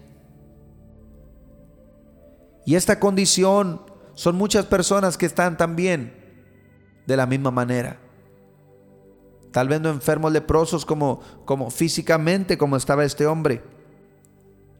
Y 2.66 2.76
esta 2.76 3.00
condición 3.00 3.84
son 4.16 4.36
muchas 4.36 4.66
personas 4.66 5.18
que 5.18 5.26
están 5.26 5.56
también 5.56 6.13
de 7.06 7.16
la 7.16 7.26
misma 7.26 7.52
manera. 7.52 8.02
Tal 9.51 9.67
vez 9.67 9.81
no 9.81 9.89
enfermos 9.89 10.31
leprosos 10.31 10.86
como, 10.86 11.21
como 11.45 11.69
físicamente 11.69 12.57
como 12.57 12.75
estaba 12.75 13.05
este 13.05 13.25
hombre, 13.25 13.63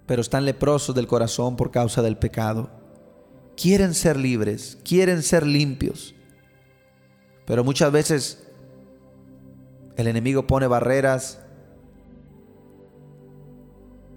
pero 0.06 0.21
están 0.21 0.45
leprosos 0.45 0.95
del 0.95 1.08
corazón 1.08 1.56
por 1.56 1.71
causa 1.71 2.01
del 2.01 2.17
pecado. 2.17 2.69
Quieren 3.56 3.93
ser 3.93 4.17
libres, 4.17 4.77
quieren 4.84 5.23
ser 5.23 5.45
limpios, 5.45 6.13
pero 7.45 7.63
muchas 7.63 7.91
veces 7.91 8.47
el 9.95 10.08
enemigo 10.08 10.45
pone 10.45 10.67
barreras 10.67 11.39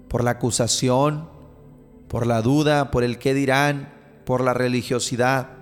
por 0.07 0.23
la 0.23 0.31
acusación, 0.31 1.29
por 2.07 2.27
la 2.27 2.41
duda, 2.41 2.91
por 2.91 3.03
el 3.03 3.17
qué 3.17 3.33
dirán, 3.33 3.93
por 4.25 4.41
la 4.41 4.53
religiosidad. 4.53 5.60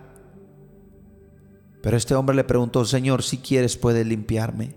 Pero 1.81 1.97
este 1.97 2.15
hombre 2.15 2.35
le 2.35 2.43
preguntó, 2.43 2.83
Señor, 2.85 3.23
si 3.23 3.37
quieres 3.37 3.77
puedes 3.77 4.05
limpiarme. 4.05 4.75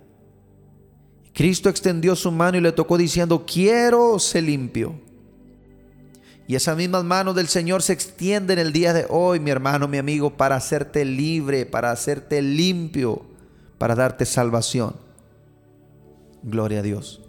Cristo 1.33 1.69
extendió 1.69 2.15
su 2.15 2.31
mano 2.31 2.59
y 2.59 2.61
le 2.61 2.73
tocó 2.73 2.99
diciendo, 2.99 3.45
quiero 3.47 4.19
ser 4.19 4.45
limpio. 4.45 4.95
Y 6.47 6.55
esas 6.55 6.77
mismas 6.77 7.05
manos 7.05 7.35
del 7.35 7.49
Señor 7.49 7.83
se 7.83 7.93
extienden 7.93 8.59
el 8.59 8.73
día 8.73 8.93
de 8.93 9.07
hoy, 9.09 9.41
mi 9.41 9.51
hermano, 9.51 9.89
mi 9.89 9.99
amigo, 9.99 10.37
para 10.37 10.57
hacerte 10.57 11.05
libre, 11.05 11.65
para 11.65 11.91
hacerte 11.91 12.43
limpio, 12.43 13.23
para 13.79 13.95
darte 13.95 14.27
salvación. 14.27 14.97
Gloria 16.43 16.81
a 16.81 16.83
Dios. 16.83 17.23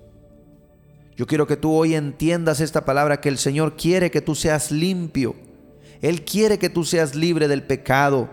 Yo 1.15 1.27
quiero 1.27 1.45
que 1.47 1.57
tú 1.57 1.71
hoy 1.73 1.95
entiendas 1.95 2.59
esta 2.59 2.85
palabra, 2.85 3.21
que 3.21 3.29
el 3.29 3.37
Señor 3.37 3.77
quiere 3.77 4.11
que 4.11 4.21
tú 4.21 4.35
seas 4.35 4.71
limpio. 4.71 5.35
Él 6.01 6.25
quiere 6.25 6.57
que 6.57 6.69
tú 6.69 6.83
seas 6.83 7.15
libre 7.15 7.47
del 7.47 7.63
pecado. 7.63 8.29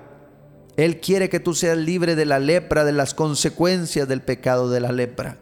Él 0.80 0.98
quiere 0.98 1.28
que 1.28 1.40
tú 1.40 1.52
seas 1.52 1.76
libre 1.76 2.16
de 2.16 2.24
la 2.24 2.38
lepra, 2.38 2.84
de 2.86 2.92
las 2.92 3.12
consecuencias 3.12 4.08
del 4.08 4.22
pecado 4.22 4.70
de 4.70 4.80
la 4.80 4.92
lepra. 4.92 5.36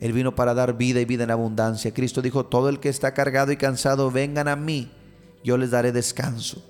Él 0.00 0.14
vino 0.14 0.34
para 0.34 0.54
dar 0.54 0.78
vida 0.78 1.02
y 1.02 1.04
vida 1.04 1.24
en 1.24 1.30
abundancia. 1.30 1.92
Cristo 1.92 2.22
dijo, 2.22 2.46
todo 2.46 2.70
el 2.70 2.80
que 2.80 2.88
está 2.88 3.12
cargado 3.12 3.52
y 3.52 3.58
cansado, 3.58 4.10
vengan 4.10 4.48
a 4.48 4.56
mí, 4.56 4.90
yo 5.44 5.58
les 5.58 5.70
daré 5.70 5.92
descanso. 5.92 6.64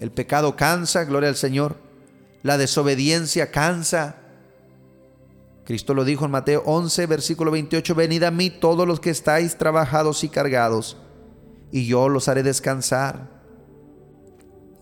El 0.00 0.12
pecado 0.12 0.56
cansa, 0.56 1.04
gloria 1.04 1.28
al 1.28 1.36
Señor. 1.36 1.76
La 2.42 2.56
desobediencia 2.56 3.50
cansa. 3.50 4.16
Cristo 5.66 5.92
lo 5.92 6.06
dijo 6.06 6.24
en 6.24 6.30
Mateo 6.30 6.62
11, 6.64 7.04
versículo 7.04 7.50
28, 7.50 7.94
venid 7.94 8.22
a 8.22 8.30
mí 8.30 8.48
todos 8.48 8.88
los 8.88 8.98
que 9.00 9.10
estáis 9.10 9.58
trabajados 9.58 10.24
y 10.24 10.30
cargados, 10.30 10.96
y 11.70 11.84
yo 11.84 12.08
los 12.08 12.28
haré 12.28 12.42
descansar. 12.42 13.35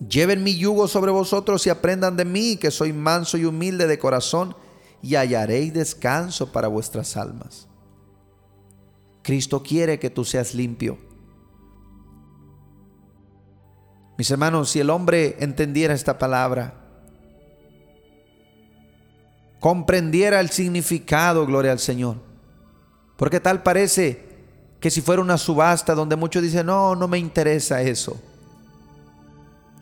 Lleven 0.01 0.43
mi 0.43 0.57
yugo 0.57 0.89
sobre 0.89 1.13
vosotros 1.13 1.67
y 1.67 1.71
aprendan 1.71 2.17
de 2.17 2.25
mí, 2.25 2.57
que 2.57 2.71
soy 2.71 2.93
manso 2.93 3.39
y 3.39 3.45
humilde 3.45 3.87
de 3.87 3.99
corazón, 3.99 4.57
y 5.03 5.15
hallaréis 5.15 5.73
descanso 5.73 6.51
para 6.51 6.69
vuestras 6.69 7.17
almas. 7.17 7.69
Cristo 9.23 9.63
quiere 9.63 9.99
que 9.99 10.11
tú 10.11 10.25
seas 10.25 10.55
limpio. 10.55 10.99
Mis 14.17 14.31
hermanos, 14.31 14.71
si 14.71 14.81
el 14.81 14.91
hombre 14.91 15.37
entendiera 15.41 15.95
esta 15.95 16.19
palabra, 16.19 16.75
comprendiera 19.61 20.41
el 20.41 20.51
significado, 20.51 21.47
gloria 21.47 21.73
al 21.73 21.79
Señor. 21.79 22.17
Porque 23.17 23.41
tal 23.41 23.63
parece 23.63 24.25
que 24.79 24.91
si 24.91 25.01
fuera 25.01 25.23
una 25.23 25.39
subasta 25.39 25.95
donde 25.95 26.17
muchos 26.17 26.43
dicen, 26.43 26.67
no, 26.67 26.95
no 26.95 27.09
me 27.09 27.19
interesa 27.19 27.81
eso. 27.83 28.21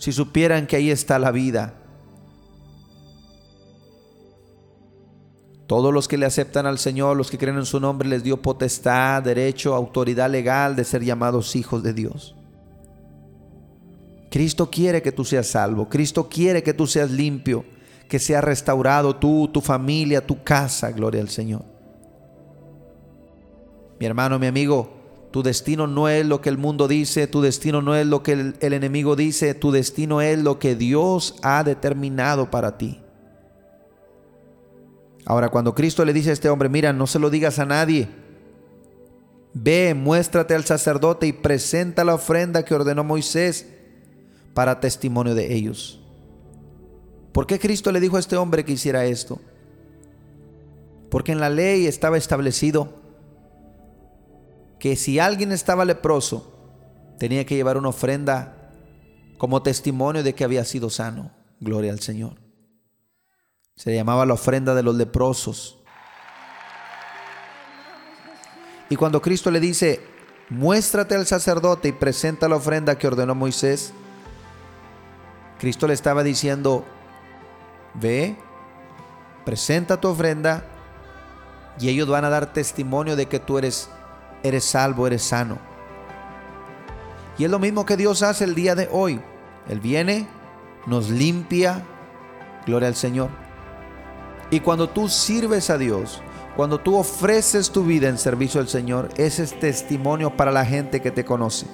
Si 0.02 0.10
supieran 0.10 0.66
que 0.66 0.74
ahí 0.74 0.90
está 0.90 1.16
la 1.20 1.30
vida, 1.30 1.74
Todos 5.68 5.94
los 5.94 6.06
que 6.06 6.18
le 6.18 6.26
aceptan 6.26 6.66
al 6.66 6.78
Señor, 6.78 7.16
los 7.16 7.30
que 7.30 7.38
creen 7.38 7.56
en 7.56 7.64
su 7.64 7.80
nombre, 7.80 8.06
les 8.06 8.22
dio 8.22 8.42
potestad, 8.42 9.22
derecho, 9.22 9.74
autoridad 9.74 10.28
legal 10.28 10.76
de 10.76 10.84
ser 10.84 11.02
llamados 11.02 11.56
hijos 11.56 11.82
de 11.82 11.94
Dios. 11.94 12.34
Cristo 14.28 14.68
quiere 14.70 15.00
que 15.00 15.12
tú 15.12 15.24
seas 15.24 15.46
salvo. 15.46 15.88
Cristo 15.88 16.28
quiere 16.28 16.62
que 16.62 16.74
tú 16.74 16.86
seas 16.86 17.10
limpio, 17.10 17.64
que 18.06 18.18
sea 18.18 18.42
restaurado 18.42 19.16
tú, 19.16 19.48
tu 19.50 19.62
familia, 19.62 20.26
tu 20.26 20.42
casa. 20.42 20.90
Gloria 20.90 21.22
al 21.22 21.30
Señor. 21.30 21.64
Mi 23.98 24.04
hermano, 24.04 24.38
mi 24.38 24.48
amigo, 24.48 25.01
tu 25.32 25.42
destino 25.42 25.86
no 25.86 26.08
es 26.08 26.26
lo 26.26 26.42
que 26.42 26.50
el 26.50 26.58
mundo 26.58 26.86
dice, 26.86 27.26
tu 27.26 27.40
destino 27.40 27.80
no 27.80 27.96
es 27.96 28.06
lo 28.06 28.22
que 28.22 28.32
el, 28.32 28.56
enemigo 28.60 29.16
dice, 29.16 29.54
tu 29.54 29.72
destino 29.72 30.20
es 30.20 30.38
lo 30.38 30.58
que 30.58 30.76
Dios 30.76 31.36
ha 31.42 31.64
determinado 31.64 32.50
para 32.50 32.76
ti. 32.76 33.00
Ahora, 35.24 35.48
cuando 35.48 35.74
Cristo 35.74 36.04
le 36.04 36.12
dice 36.12 36.30
a 36.30 36.32
este 36.34 36.50
hombre, 36.50 36.68
mira, 36.68 36.92
no 36.92 37.06
se 37.06 37.18
lo 37.18 37.30
digas 37.30 37.58
a 37.58 37.64
nadie. 37.64 38.08
Ve, 39.54 39.94
muéstrate 39.94 40.54
al 40.54 40.64
sacerdote 40.64 41.26
y 41.26 41.32
presenta 41.32 42.04
la 42.04 42.14
ofrenda 42.14 42.64
que 42.64 42.74
ordenó 42.74 43.02
Moisés 43.02 43.66
para 44.52 44.80
testimonio 44.80 45.34
de 45.34 45.54
ellos. 45.54 45.98
¿Por 47.32 47.46
qué 47.46 47.58
Cristo 47.58 47.90
le 47.90 48.00
dijo 48.00 48.18
a 48.18 48.20
este 48.20 48.36
hombre 48.36 48.66
que 48.66 48.72
hiciera 48.72 49.06
esto? 49.06 49.40
Porque 51.08 51.32
en 51.32 51.40
la 51.40 51.48
ley 51.48 51.86
estaba 51.86 52.18
establecido 52.18 53.01
que 54.82 54.96
si 54.96 55.20
alguien 55.20 55.52
estaba 55.52 55.84
leproso, 55.84 56.52
tenía 57.16 57.46
que 57.46 57.54
llevar 57.54 57.76
una 57.76 57.90
ofrenda 57.90 58.68
como 59.38 59.62
testimonio 59.62 60.24
de 60.24 60.34
que 60.34 60.42
había 60.42 60.64
sido 60.64 60.90
sano. 60.90 61.30
Gloria 61.60 61.92
al 61.92 62.00
Señor. 62.00 62.40
Se 63.76 63.94
llamaba 63.94 64.26
la 64.26 64.34
ofrenda 64.34 64.74
de 64.74 64.82
los 64.82 64.96
leprosos. 64.96 65.78
Y 68.90 68.96
cuando 68.96 69.22
Cristo 69.22 69.52
le 69.52 69.60
dice, 69.60 70.00
muéstrate 70.48 71.14
al 71.14 71.28
sacerdote 71.28 71.86
y 71.86 71.92
presenta 71.92 72.48
la 72.48 72.56
ofrenda 72.56 72.98
que 72.98 73.06
ordenó 73.06 73.36
Moisés, 73.36 73.92
Cristo 75.60 75.86
le 75.86 75.94
estaba 75.94 76.24
diciendo, 76.24 76.84
ve, 77.94 78.36
presenta 79.44 80.00
tu 80.00 80.08
ofrenda 80.08 80.64
y 81.78 81.88
ellos 81.88 82.08
van 82.08 82.24
a 82.24 82.30
dar 82.30 82.52
testimonio 82.52 83.14
de 83.14 83.26
que 83.26 83.38
tú 83.38 83.58
eres, 83.58 83.88
eres 84.42 84.64
salvo, 84.64 85.06
eres 85.06 85.22
sano. 85.22 85.58
Y 87.38 87.44
es 87.44 87.50
lo 87.50 87.58
mismo 87.58 87.86
que 87.86 87.96
Dios 87.96 88.22
hace 88.22 88.44
el 88.44 88.54
día 88.54 88.74
de 88.74 88.88
hoy. 88.92 89.20
Él 89.68 89.80
viene, 89.80 90.28
nos 90.86 91.10
limpia, 91.10 91.82
gloria 92.66 92.88
al 92.88 92.94
Señor. 92.94 93.30
Y 94.50 94.60
cuando 94.60 94.88
tú 94.88 95.08
sirves 95.08 95.70
a 95.70 95.78
Dios, 95.78 96.22
cuando 96.56 96.78
tú 96.78 96.96
ofreces 96.96 97.70
tu 97.70 97.84
vida 97.84 98.08
en 98.08 98.18
servicio 98.18 98.60
al 98.60 98.68
Señor, 98.68 99.08
ese 99.16 99.44
es 99.44 99.58
testimonio 99.58 100.36
para 100.36 100.52
la 100.52 100.66
gente 100.66 101.00
que 101.00 101.10
te 101.10 101.24
conoce. 101.24 101.66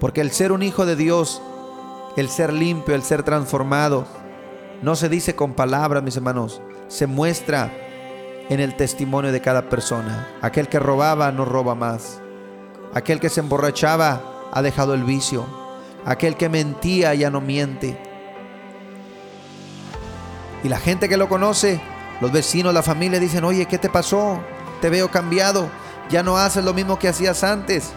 Porque 0.00 0.20
el 0.20 0.30
ser 0.30 0.52
un 0.52 0.62
hijo 0.62 0.86
de 0.86 0.96
Dios, 0.96 1.42
el 2.16 2.28
ser 2.28 2.52
limpio, 2.52 2.94
el 2.94 3.02
ser 3.02 3.22
transformado, 3.24 4.06
no 4.80 4.96
se 4.96 5.08
dice 5.08 5.34
con 5.34 5.54
palabras, 5.54 6.02
mis 6.02 6.16
hermanos, 6.16 6.62
se 6.86 7.06
muestra 7.06 7.70
en 8.48 8.60
el 8.60 8.74
testimonio 8.76 9.32
de 9.32 9.40
cada 9.40 9.68
persona. 9.68 10.28
Aquel 10.40 10.68
que 10.68 10.78
robaba 10.78 11.30
no 11.32 11.44
roba 11.44 11.74
más. 11.74 12.20
Aquel 12.94 13.20
que 13.20 13.28
se 13.28 13.40
emborrachaba 13.40 14.22
ha 14.52 14.62
dejado 14.62 14.94
el 14.94 15.04
vicio. 15.04 15.46
Aquel 16.04 16.36
que 16.36 16.48
mentía 16.48 17.14
ya 17.14 17.30
no 17.30 17.40
miente. 17.40 17.98
Y 20.64 20.68
la 20.68 20.78
gente 20.78 21.08
que 21.08 21.16
lo 21.16 21.28
conoce, 21.28 21.80
los 22.20 22.32
vecinos, 22.32 22.74
la 22.74 22.82
familia 22.82 23.20
dicen, 23.20 23.44
oye, 23.44 23.66
¿qué 23.66 23.78
te 23.78 23.88
pasó? 23.88 24.40
Te 24.80 24.90
veo 24.90 25.10
cambiado. 25.10 25.68
Ya 26.08 26.22
no 26.22 26.36
haces 26.38 26.64
lo 26.64 26.72
mismo 26.72 26.98
que 26.98 27.08
hacías 27.08 27.44
antes. 27.44 27.92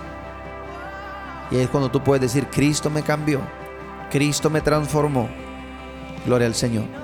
Y 1.49 1.57
es 1.57 1.69
cuando 1.69 1.89
tú 1.89 2.03
puedes 2.03 2.21
decir, 2.21 2.47
Cristo 2.47 2.89
me 2.89 3.03
cambió. 3.03 3.41
Cristo 4.09 4.49
me 4.49 4.61
transformó. 4.61 5.29
Gloria 6.25 6.47
al 6.47 6.55
Señor. 6.55 7.00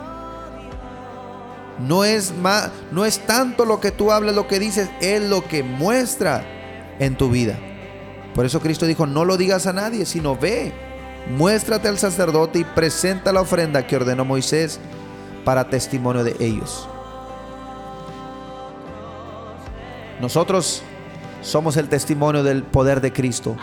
No 1.79 2.03
es, 2.03 2.35
más, 2.35 2.71
no 2.91 3.05
es 3.05 3.19
tanto 3.19 3.65
lo 3.65 3.79
que 3.79 3.91
tú 3.91 4.11
hablas, 4.11 4.35
lo 4.35 4.47
que 4.47 4.59
dices, 4.59 4.89
es 4.99 5.21
lo 5.21 5.43
que 5.43 5.63
muestra 5.63 6.43
en 6.99 7.15
tu 7.15 7.29
vida. 7.29 7.57
Por 8.33 8.45
eso 8.45 8.59
Cristo 8.59 8.85
dijo, 8.85 9.05
no 9.05 9.25
lo 9.25 9.37
digas 9.37 9.67
a 9.67 9.73
nadie, 9.73 10.05
sino 10.05 10.35
ve, 10.35 10.71
muéstrate 11.35 11.87
al 11.87 11.97
sacerdote 11.97 12.59
y 12.59 12.63
presenta 12.63 13.31
la 13.31 13.41
ofrenda 13.41 13.85
que 13.85 13.95
ordenó 13.95 14.25
Moisés 14.25 14.79
para 15.43 15.69
testimonio 15.69 16.23
de 16.23 16.35
ellos. 16.39 16.87
Nosotros 20.19 20.81
somos 21.41 21.77
el 21.77 21.89
testimonio 21.89 22.43
del 22.43 22.63
poder 22.63 23.01
de 23.01 23.13
Cristo. 23.13 23.55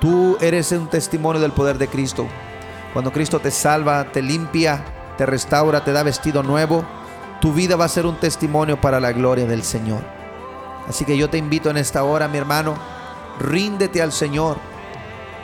Tú 0.00 0.36
eres 0.40 0.72
un 0.72 0.88
testimonio 0.88 1.40
del 1.40 1.52
poder 1.52 1.78
de 1.78 1.88
Cristo. 1.88 2.26
Cuando 2.92 3.12
Cristo 3.12 3.40
te 3.40 3.50
salva, 3.50 4.10
te 4.12 4.22
limpia, 4.22 4.84
te 5.18 5.26
restaura, 5.26 5.84
te 5.84 5.92
da 5.92 6.02
vestido 6.02 6.42
nuevo, 6.42 6.84
tu 7.40 7.52
vida 7.52 7.74
va 7.74 7.86
a 7.86 7.88
ser 7.88 8.06
un 8.06 8.16
testimonio 8.16 8.80
para 8.80 9.00
la 9.00 9.12
gloria 9.12 9.46
del 9.46 9.62
Señor. 9.62 10.00
Así 10.86 11.04
que 11.04 11.16
yo 11.16 11.30
te 11.30 11.38
invito 11.38 11.70
en 11.70 11.78
esta 11.78 12.04
hora, 12.04 12.28
mi 12.28 12.38
hermano, 12.38 12.74
ríndete 13.38 14.02
al 14.02 14.12
Señor. 14.12 14.58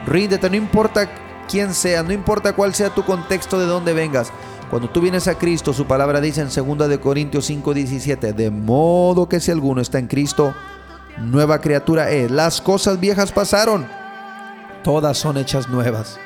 Ríndete, 0.06 0.50
no 0.50 0.56
importa 0.56 1.08
quién 1.48 1.72
sea, 1.72 2.02
no 2.02 2.12
importa 2.12 2.52
cuál 2.52 2.74
sea 2.74 2.90
tu 2.90 3.04
contexto 3.04 3.58
de 3.58 3.66
dónde 3.66 3.94
vengas. 3.94 4.30
Cuando 4.70 4.90
tú 4.90 5.00
vienes 5.00 5.28
a 5.28 5.38
Cristo, 5.38 5.72
su 5.72 5.86
palabra 5.86 6.20
dice 6.20 6.42
en 6.42 6.48
2 6.48 6.88
de 6.88 7.00
Corintios 7.00 7.48
5:17, 7.48 8.32
de 8.34 8.50
modo 8.50 9.28
que 9.28 9.40
si 9.40 9.50
alguno 9.50 9.80
está 9.80 9.98
en 9.98 10.08
Cristo, 10.08 10.54
nueva 11.18 11.60
criatura 11.60 12.10
es. 12.10 12.30
Las 12.30 12.60
cosas 12.60 13.00
viejas 13.00 13.32
pasaron, 13.32 13.86
todas 14.82 15.16
son 15.16 15.38
hechas 15.38 15.68
nuevas. 15.68 16.18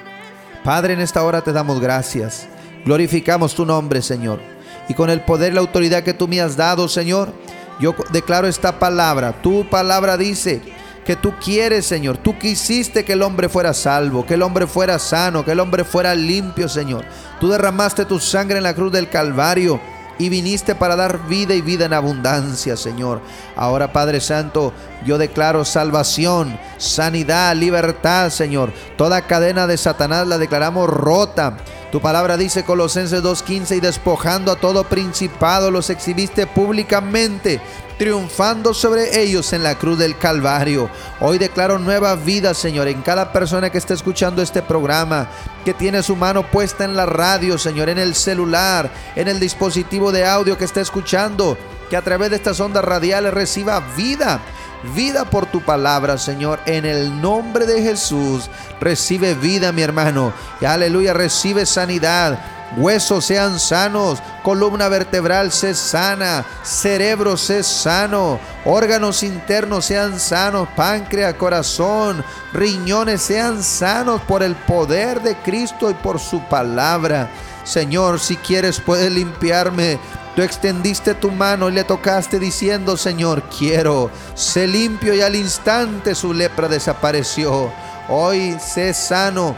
Padre, 0.65 0.95
en 0.95 1.01
esta 1.01 1.23
hora 1.23 1.43
te 1.43 1.53
damos 1.53 1.81
gracias. 1.81 2.49
Glorificamos 2.85 3.55
tu 3.55 3.67
nombre, 3.67 4.01
Señor 4.01 4.60
y 4.91 4.95
con 4.95 5.09
el 5.09 5.21
poder 5.21 5.53
y 5.53 5.55
la 5.55 5.61
autoridad 5.61 6.03
que 6.03 6.15
tú 6.15 6.27
me 6.27 6.41
has 6.41 6.57
dado, 6.57 6.89
Señor, 6.89 7.33
yo 7.79 7.95
declaro 8.11 8.49
esta 8.49 8.81
palabra. 8.81 9.41
Tu 9.41 9.65
palabra 9.71 10.17
dice 10.17 10.61
que 11.05 11.15
tú 11.15 11.33
quieres, 11.41 11.87
Señor. 11.87 12.17
Tú 12.19 12.37
quisiste 12.37 13.05
que 13.05 13.13
el 13.13 13.23
hombre 13.23 13.49
fuera 13.49 13.73
salvo, 13.73 14.27
que 14.27 14.35
el 14.35 14.43
hombre 14.43 14.67
fuera 14.67 14.99
sano, 14.99 15.45
que 15.45 15.53
el 15.53 15.61
hombre 15.61 15.85
fuera 15.85 16.13
limpio, 16.17 16.69
Señor. 16.69 17.05
Tú 17.39 17.49
derramaste 17.49 18.05
tu 18.05 18.19
sangre 18.19 18.57
en 18.57 18.65
la 18.65 18.75
cruz 18.75 18.91
del 18.91 19.09
Calvario 19.09 19.81
y 20.19 20.29
viniste 20.29 20.75
para 20.75 20.97
dar 20.97 21.29
vida 21.29 21.55
y 21.55 21.63
vida 21.63 21.85
en 21.85 21.93
abundancia, 21.93 22.77
Señor. 22.77 23.21
Ahora, 23.55 23.93
Padre 23.93 24.21
Santo, 24.21 24.73
yo 25.07 25.19
declaro 25.19 25.65
salvación, 25.65 26.59
sanidad, 26.79 27.55
libertad, 27.55 28.31
Señor. 28.31 28.73
Toda 28.97 29.23
cadena 29.23 29.69
de 29.69 29.79
Satanás 29.79 30.27
la 30.27 30.37
declaramos 30.37 30.91
rota. 30.91 31.59
Tu 31.91 32.01
palabra 32.01 32.37
dice 32.37 32.63
Colosenses 32.63 33.21
2.15 33.21 33.79
y 33.79 33.81
despojando 33.81 34.53
a 34.53 34.57
todo 34.57 34.85
principado 34.85 35.73
los 35.73 35.91
exhibiste 35.91 36.47
públicamente, 36.47 37.61
triunfando 37.99 38.75
sobre 38.75 39.21
ellos 39.21 39.53
en 39.53 39.65
la 39.65 39.75
cruz 39.77 39.99
del 39.99 40.17
Calvario. 40.17 40.89
Hoy 41.19 41.39
declaro 41.39 41.81
nueva 41.81 42.15
vida, 42.15 42.55
Señor, 42.55 42.87
en 42.87 43.03
cada 43.03 43.33
persona 43.33 43.71
que 43.71 43.79
está 43.79 43.93
escuchando 43.93 44.41
este 44.41 44.63
programa, 44.63 45.27
que 45.65 45.75
tiene 45.75 46.05
su 46.05 46.15
mano 46.15 46.49
puesta 46.49 46.85
en 46.85 46.95
la 46.95 47.07
radio, 47.07 47.59
Señor, 47.59 47.89
en 47.89 47.99
el 47.99 48.15
celular, 48.15 48.89
en 49.17 49.27
el 49.27 49.41
dispositivo 49.41 50.13
de 50.13 50.25
audio 50.25 50.57
que 50.57 50.67
está 50.67 50.81
escuchando, 50.81 51.59
que 51.91 51.97
a 51.97 52.03
través 52.03 52.31
de 52.31 52.37
estas 52.37 52.61
ondas 52.61 52.85
radiales 52.85 53.35
reciba 53.35 53.81
vida 53.97 54.41
vida 54.95 55.25
por 55.25 55.47
tu 55.47 55.61
palabra, 55.61 56.19
Señor. 56.19 56.61
En 56.67 56.85
el 56.85 57.21
nombre 57.21 57.67
de 57.67 57.83
Jesús, 57.83 58.51
recibe 58.81 59.35
vida, 59.35 59.73
mi 59.73 59.83
hermano. 59.83 60.33
Y 60.61 60.65
aleluya, 60.65 61.13
recibe 61.13 61.67
sanidad. 61.67 62.39
Huesos 62.77 63.25
sean 63.25 63.59
sanos, 63.59 64.23
columna 64.45 64.89
vertebral 64.89 65.51
se 65.51 65.75
sana, 65.75 66.45
cerebro 66.63 67.37
se 67.37 67.65
sano, 67.65 68.39
órganos 68.65 69.25
internos 69.25 69.87
sean 69.87 70.21
sanos, 70.21 70.69
páncreas, 70.77 71.35
corazón, 71.35 72.25
riñones 72.53 73.23
sean 73.23 73.65
sanos 73.65 74.21
por 74.23 74.45
el 74.45 74.55
poder 74.55 75.21
de 75.21 75.35
Cristo 75.39 75.91
y 75.91 75.95
por 75.95 76.21
su 76.21 76.41
palabra. 76.45 77.29
Señor, 77.65 78.21
si 78.21 78.37
quieres 78.37 78.81
puedes 78.81 79.13
limpiarme 79.13 79.99
Tú 80.35 80.43
extendiste 80.43 81.15
tu 81.15 81.31
mano 81.31 81.69
y 81.69 81.73
le 81.73 81.85
tocaste 81.85 82.39
diciendo, 82.39 82.97
Señor, 82.97 83.43
quiero. 83.59 84.11
Sé 84.35 84.69
limpio 84.69 85.15
y 85.15 85.21
al 85.21 85.35
instante 85.35 86.15
su 86.15 86.33
lepra 86.33 86.69
desapareció. 86.69 87.73
Hoy 88.09 88.57
sé 88.61 88.95
sano. 88.95 89.57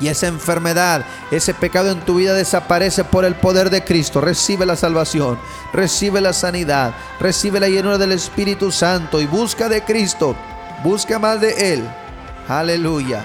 Y 0.00 0.08
esa 0.08 0.26
enfermedad, 0.26 1.06
ese 1.30 1.54
pecado 1.54 1.92
en 1.92 2.00
tu 2.00 2.16
vida 2.16 2.34
desaparece 2.34 3.04
por 3.04 3.24
el 3.24 3.36
poder 3.36 3.70
de 3.70 3.84
Cristo. 3.84 4.20
Recibe 4.20 4.66
la 4.66 4.74
salvación, 4.74 5.38
recibe 5.72 6.20
la 6.20 6.32
sanidad, 6.32 6.92
recibe 7.20 7.60
la 7.60 7.68
llenura 7.68 7.96
del 7.96 8.10
Espíritu 8.10 8.72
Santo 8.72 9.20
y 9.20 9.26
busca 9.26 9.68
de 9.68 9.84
Cristo. 9.84 10.34
Busca 10.82 11.20
más 11.20 11.40
de 11.40 11.74
Él. 11.74 11.84
Aleluya. 12.48 13.24